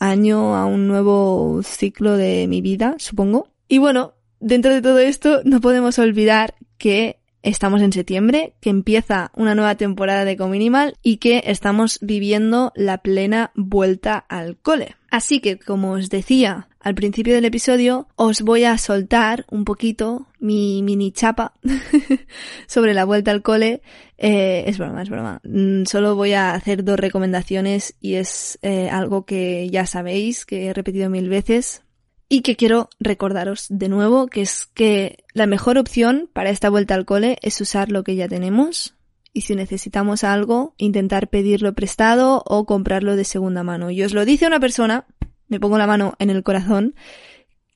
año, 0.00 0.56
a 0.56 0.64
un 0.64 0.88
nuevo 0.88 1.60
ciclo 1.62 2.16
de 2.16 2.46
mi 2.48 2.62
vida, 2.62 2.94
supongo. 2.98 3.48
Y 3.68 3.76
bueno, 3.76 4.14
dentro 4.40 4.72
de 4.72 4.80
todo 4.80 4.98
esto 4.98 5.42
no 5.44 5.60
podemos 5.60 5.98
olvidar 5.98 6.54
que 6.78 7.20
estamos 7.46 7.80
en 7.80 7.92
septiembre, 7.92 8.54
que 8.60 8.70
empieza 8.70 9.30
una 9.34 9.54
nueva 9.54 9.76
temporada 9.76 10.24
de 10.24 10.36
Cominimal 10.36 10.96
y 11.02 11.18
que 11.18 11.44
estamos 11.46 11.98
viviendo 12.02 12.72
la 12.74 12.98
plena 12.98 13.52
vuelta 13.54 14.18
al 14.18 14.56
cole. 14.56 14.96
Así 15.10 15.40
que, 15.40 15.56
como 15.56 15.92
os 15.92 16.10
decía 16.10 16.68
al 16.80 16.96
principio 16.96 17.34
del 17.34 17.44
episodio, 17.44 18.08
os 18.16 18.42
voy 18.42 18.64
a 18.64 18.76
soltar 18.78 19.46
un 19.48 19.64
poquito 19.64 20.26
mi 20.40 20.82
mini 20.82 21.12
chapa 21.12 21.54
sobre 22.66 22.94
la 22.94 23.04
vuelta 23.04 23.30
al 23.30 23.42
cole. 23.42 23.80
Eh, 24.18 24.64
es 24.66 24.78
broma, 24.78 25.02
es 25.02 25.08
broma. 25.08 25.40
Mm, 25.44 25.84
solo 25.84 26.16
voy 26.16 26.32
a 26.32 26.52
hacer 26.52 26.82
dos 26.82 26.98
recomendaciones 26.98 27.94
y 28.00 28.14
es 28.14 28.58
eh, 28.62 28.90
algo 28.90 29.24
que 29.24 29.70
ya 29.70 29.86
sabéis, 29.86 30.44
que 30.44 30.66
he 30.66 30.72
repetido 30.72 31.08
mil 31.10 31.28
veces, 31.28 31.82
y 32.28 32.42
que 32.42 32.56
quiero 32.56 32.88
recordaros 32.98 33.66
de 33.68 33.88
nuevo, 33.88 34.26
que 34.26 34.42
es 34.42 34.66
que 34.66 35.24
la 35.32 35.46
mejor 35.46 35.78
opción 35.78 36.28
para 36.32 36.50
esta 36.50 36.70
vuelta 36.70 36.94
al 36.94 37.04
cole 37.04 37.38
es 37.42 37.60
usar 37.60 37.90
lo 37.90 38.02
que 38.02 38.16
ya 38.16 38.28
tenemos 38.28 38.94
y 39.32 39.42
si 39.42 39.54
necesitamos 39.54 40.24
algo, 40.24 40.74
intentar 40.78 41.28
pedirlo 41.28 41.74
prestado 41.74 42.42
o 42.46 42.64
comprarlo 42.64 43.16
de 43.16 43.24
segunda 43.24 43.62
mano. 43.62 43.90
Y 43.90 44.02
os 44.02 44.14
lo 44.14 44.24
dice 44.24 44.46
una 44.46 44.60
persona, 44.60 45.04
me 45.48 45.60
pongo 45.60 45.76
la 45.76 45.86
mano 45.86 46.14
en 46.18 46.30
el 46.30 46.42
corazón, 46.42 46.94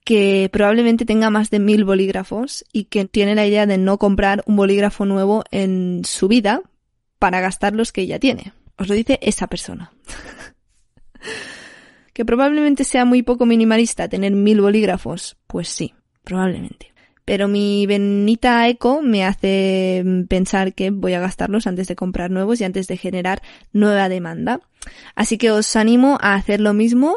que 0.05 0.49
probablemente 0.51 1.05
tenga 1.05 1.29
más 1.29 1.51
de 1.51 1.59
mil 1.59 1.85
bolígrafos 1.85 2.65
y 2.73 2.85
que 2.85 3.05
tiene 3.05 3.35
la 3.35 3.47
idea 3.47 3.67
de 3.67 3.77
no 3.77 3.99
comprar 3.99 4.43
un 4.47 4.57
bolígrafo 4.57 5.05
nuevo 5.05 5.45
en 5.51 6.01
su 6.07 6.29
vida 6.29 6.63
para 7.19 7.43
gastar 7.43 7.75
los 7.75 7.93
que 7.93 8.07
ya 8.07 8.19
tiene. 8.19 8.55
Os 8.79 8.89
lo 8.89 8.95
dice 8.95 9.19
esa 9.21 9.47
persona. 9.47 9.93
Que 12.21 12.27
probablemente 12.27 12.85
sea 12.85 13.07
muy 13.07 13.23
poco 13.23 13.47
minimalista 13.47 14.07
tener 14.07 14.33
mil 14.33 14.61
bolígrafos. 14.61 15.39
Pues 15.47 15.69
sí, 15.69 15.95
probablemente. 16.23 16.93
Pero 17.25 17.49
mi 17.49 17.87
Benita 17.87 18.69
Eco 18.69 19.01
me 19.01 19.25
hace 19.25 20.05
pensar 20.29 20.75
que 20.75 20.91
voy 20.91 21.15
a 21.15 21.21
gastarlos 21.21 21.67
antes 21.67 21.89
de 21.89 21.97
comprar 21.97 22.31
nuevos 22.31 22.61
y 22.61 22.65
antes 22.65 22.89
de 22.89 22.99
generar 22.99 23.41
nueva 23.73 24.11
demanda. 24.11 24.61
Así 25.15 25.39
que 25.39 25.51
os 25.51 25.75
animo 25.77 26.19
a 26.21 26.35
hacer 26.35 26.61
lo 26.61 26.75
mismo, 26.75 27.17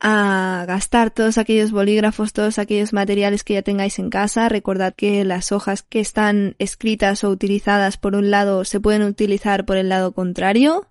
a 0.00 0.66
gastar 0.68 1.10
todos 1.10 1.38
aquellos 1.38 1.70
bolígrafos, 1.70 2.34
todos 2.34 2.58
aquellos 2.58 2.92
materiales 2.92 3.44
que 3.44 3.54
ya 3.54 3.62
tengáis 3.62 3.98
en 3.98 4.10
casa. 4.10 4.50
Recordad 4.50 4.92
que 4.94 5.24
las 5.24 5.50
hojas 5.50 5.80
que 5.80 6.00
están 6.00 6.56
escritas 6.58 7.24
o 7.24 7.30
utilizadas 7.30 7.96
por 7.96 8.14
un 8.16 8.30
lado 8.30 8.66
se 8.66 8.80
pueden 8.80 9.00
utilizar 9.00 9.64
por 9.64 9.78
el 9.78 9.88
lado 9.88 10.12
contrario 10.12 10.88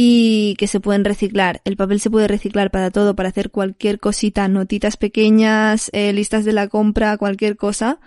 y 0.00 0.54
que 0.58 0.68
se 0.68 0.78
pueden 0.78 1.04
reciclar. 1.04 1.60
El 1.64 1.76
papel 1.76 1.98
se 1.98 2.08
puede 2.08 2.28
reciclar 2.28 2.70
para 2.70 2.92
todo, 2.92 3.16
para 3.16 3.30
hacer 3.30 3.50
cualquier 3.50 3.98
cosita, 3.98 4.46
notitas 4.46 4.96
pequeñas, 4.96 5.90
eh, 5.92 6.12
listas 6.12 6.44
de 6.44 6.52
la 6.52 6.68
compra, 6.68 7.16
cualquier 7.16 7.56
cosa. 7.56 7.98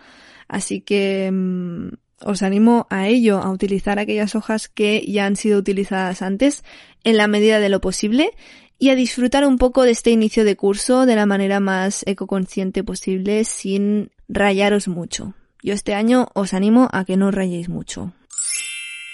Así 0.48 0.80
que 0.80 1.30
mm, 1.30 1.90
os 2.24 2.44
animo 2.44 2.88
a 2.90 3.10
ello, 3.10 3.40
a 3.40 3.52
utilizar 3.52 4.00
aquellas 4.00 4.36
hojas 4.36 4.70
que 4.70 5.04
ya 5.06 5.26
han 5.26 5.36
sido 5.36 5.60
utilizadas 5.60 6.22
antes 6.22 6.64
en 7.04 7.18
la 7.18 7.28
medida 7.28 7.60
de 7.60 7.68
lo 7.68 7.82
posible 7.82 8.32
y 8.80 8.88
a 8.88 8.96
disfrutar 8.96 9.46
un 9.46 9.58
poco 9.58 9.84
de 9.84 9.92
este 9.92 10.12
inicio 10.12 10.46
de 10.46 10.56
curso 10.56 11.06
de 11.06 11.18
la 11.18 11.26
manera 11.26 11.60
más 11.60 12.04
ecoconsciente 12.08 12.86
posible 12.86 13.44
sin 13.44 14.12
rayaros 14.30 14.88
mucho. 14.88 15.34
Yo 15.62 15.74
este 15.74 15.94
año 15.94 16.30
os 16.36 16.54
animo 16.54 16.88
a 16.94 17.04
que 17.04 17.18
no 17.18 17.32
rayéis 17.32 17.68
mucho. 17.68 18.14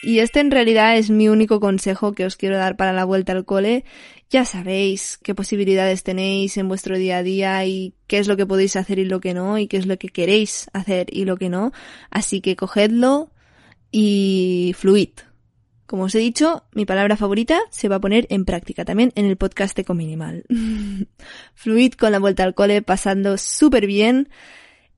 Y 0.03 0.19
este 0.19 0.39
en 0.39 0.51
realidad 0.51 0.97
es 0.97 1.09
mi 1.09 1.27
único 1.27 1.59
consejo 1.59 2.13
que 2.13 2.25
os 2.25 2.35
quiero 2.35 2.57
dar 2.57 2.77
para 2.77 2.93
la 2.93 3.05
vuelta 3.05 3.31
al 3.31 3.45
cole. 3.45 3.83
Ya 4.29 4.45
sabéis 4.45 5.17
qué 5.17 5.33
posibilidades 5.33 6.03
tenéis 6.03 6.57
en 6.57 6.67
vuestro 6.67 6.97
día 6.97 7.17
a 7.17 7.23
día 7.23 7.65
y 7.65 7.95
qué 8.07 8.19
es 8.19 8.27
lo 8.27 8.37
que 8.37 8.45
podéis 8.45 8.75
hacer 8.75 8.99
y 8.99 9.05
lo 9.05 9.19
que 9.19 9.33
no, 9.33 9.57
y 9.57 9.67
qué 9.67 9.77
es 9.77 9.85
lo 9.85 9.97
que 9.97 10.09
queréis 10.09 10.69
hacer 10.73 11.07
y 11.11 11.25
lo 11.25 11.37
que 11.37 11.49
no. 11.49 11.71
Así 12.11 12.41
que 12.41 12.55
cogedlo 12.55 13.31
y 13.91 14.75
fluid. 14.77 15.09
Como 15.87 16.03
os 16.03 16.15
he 16.15 16.19
dicho, 16.19 16.63
mi 16.73 16.85
palabra 16.85 17.15
favorita 17.15 17.61
se 17.71 17.87
va 17.87 17.95
a 17.95 18.01
poner 18.01 18.27
en 18.29 18.43
práctica 18.43 18.83
también 18.83 19.13
en 19.15 19.25
el 19.25 19.37
podcast 19.37 19.75
de 19.77 19.85
Cominimal. 19.85 20.43
fluid 21.55 21.93
con 21.93 22.11
la 22.11 22.19
vuelta 22.19 22.43
al 22.43 22.53
cole, 22.53 22.81
pasando 22.81 23.37
súper 23.37 23.87
bien. 23.87 24.27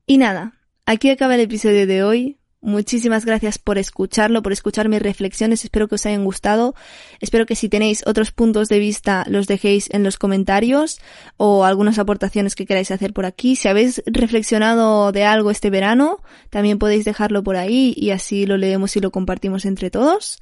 Y 0.04 0.18
nada, 0.18 0.54
aquí 0.86 1.08
acaba 1.08 1.36
el 1.36 1.42
episodio 1.42 1.86
de 1.86 2.02
hoy. 2.02 2.39
Muchísimas 2.62 3.24
gracias 3.24 3.58
por 3.58 3.78
escucharlo, 3.78 4.42
por 4.42 4.52
escuchar 4.52 4.90
mis 4.90 5.00
reflexiones. 5.00 5.64
Espero 5.64 5.88
que 5.88 5.94
os 5.94 6.04
hayan 6.04 6.24
gustado. 6.24 6.74
Espero 7.18 7.46
que 7.46 7.54
si 7.54 7.70
tenéis 7.70 8.02
otros 8.06 8.32
puntos 8.32 8.68
de 8.68 8.78
vista 8.78 9.24
los 9.28 9.46
dejéis 9.46 9.88
en 9.92 10.04
los 10.04 10.18
comentarios 10.18 11.00
o 11.38 11.64
algunas 11.64 11.98
aportaciones 11.98 12.54
que 12.54 12.66
queráis 12.66 12.90
hacer 12.90 13.14
por 13.14 13.24
aquí. 13.24 13.56
Si 13.56 13.68
habéis 13.68 14.02
reflexionado 14.04 15.10
de 15.10 15.24
algo 15.24 15.50
este 15.50 15.70
verano, 15.70 16.18
también 16.50 16.78
podéis 16.78 17.06
dejarlo 17.06 17.42
por 17.42 17.56
ahí 17.56 17.94
y 17.96 18.10
así 18.10 18.44
lo 18.44 18.58
leemos 18.58 18.94
y 18.94 19.00
lo 19.00 19.10
compartimos 19.10 19.64
entre 19.64 19.90
todos. 19.90 20.38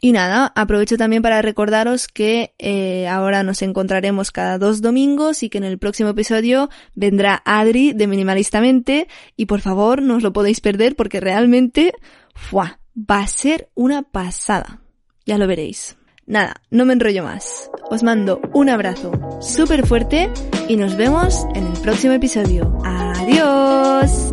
Y 0.00 0.12
nada, 0.12 0.50
aprovecho 0.56 0.96
también 0.96 1.22
para 1.22 1.42
recordaros 1.42 2.08
que 2.08 2.54
eh, 2.58 3.06
ahora 3.06 3.42
nos 3.42 3.60
encontraremos 3.60 4.30
cada 4.30 4.56
dos 4.56 4.80
domingos 4.80 5.42
y 5.42 5.50
que 5.50 5.58
en 5.58 5.64
el 5.64 5.78
próximo 5.78 6.10
episodio 6.10 6.70
vendrá 6.94 7.42
Adri 7.44 7.92
de 7.92 8.06
Minimalistamente 8.06 9.08
y 9.36 9.46
por 9.46 9.60
favor 9.60 10.00
no 10.00 10.16
os 10.16 10.22
lo 10.22 10.32
podéis 10.32 10.60
perder 10.60 10.96
porque 10.96 11.20
realmente 11.20 11.92
¡fua! 12.34 12.80
va 12.96 13.20
a 13.20 13.26
ser 13.26 13.68
una 13.74 14.02
pasada. 14.02 14.80
Ya 15.26 15.38
lo 15.38 15.46
veréis. 15.46 15.96
Nada, 16.26 16.62
no 16.70 16.84
me 16.84 16.92
enrollo 16.92 17.24
más. 17.24 17.70
Os 17.90 18.02
mando 18.02 18.40
un 18.54 18.68
abrazo 18.68 19.12
súper 19.40 19.86
fuerte 19.86 20.30
y 20.68 20.76
nos 20.76 20.96
vemos 20.96 21.44
en 21.54 21.66
el 21.66 21.72
próximo 21.80 22.14
episodio. 22.14 22.78
Adiós. 22.84 24.32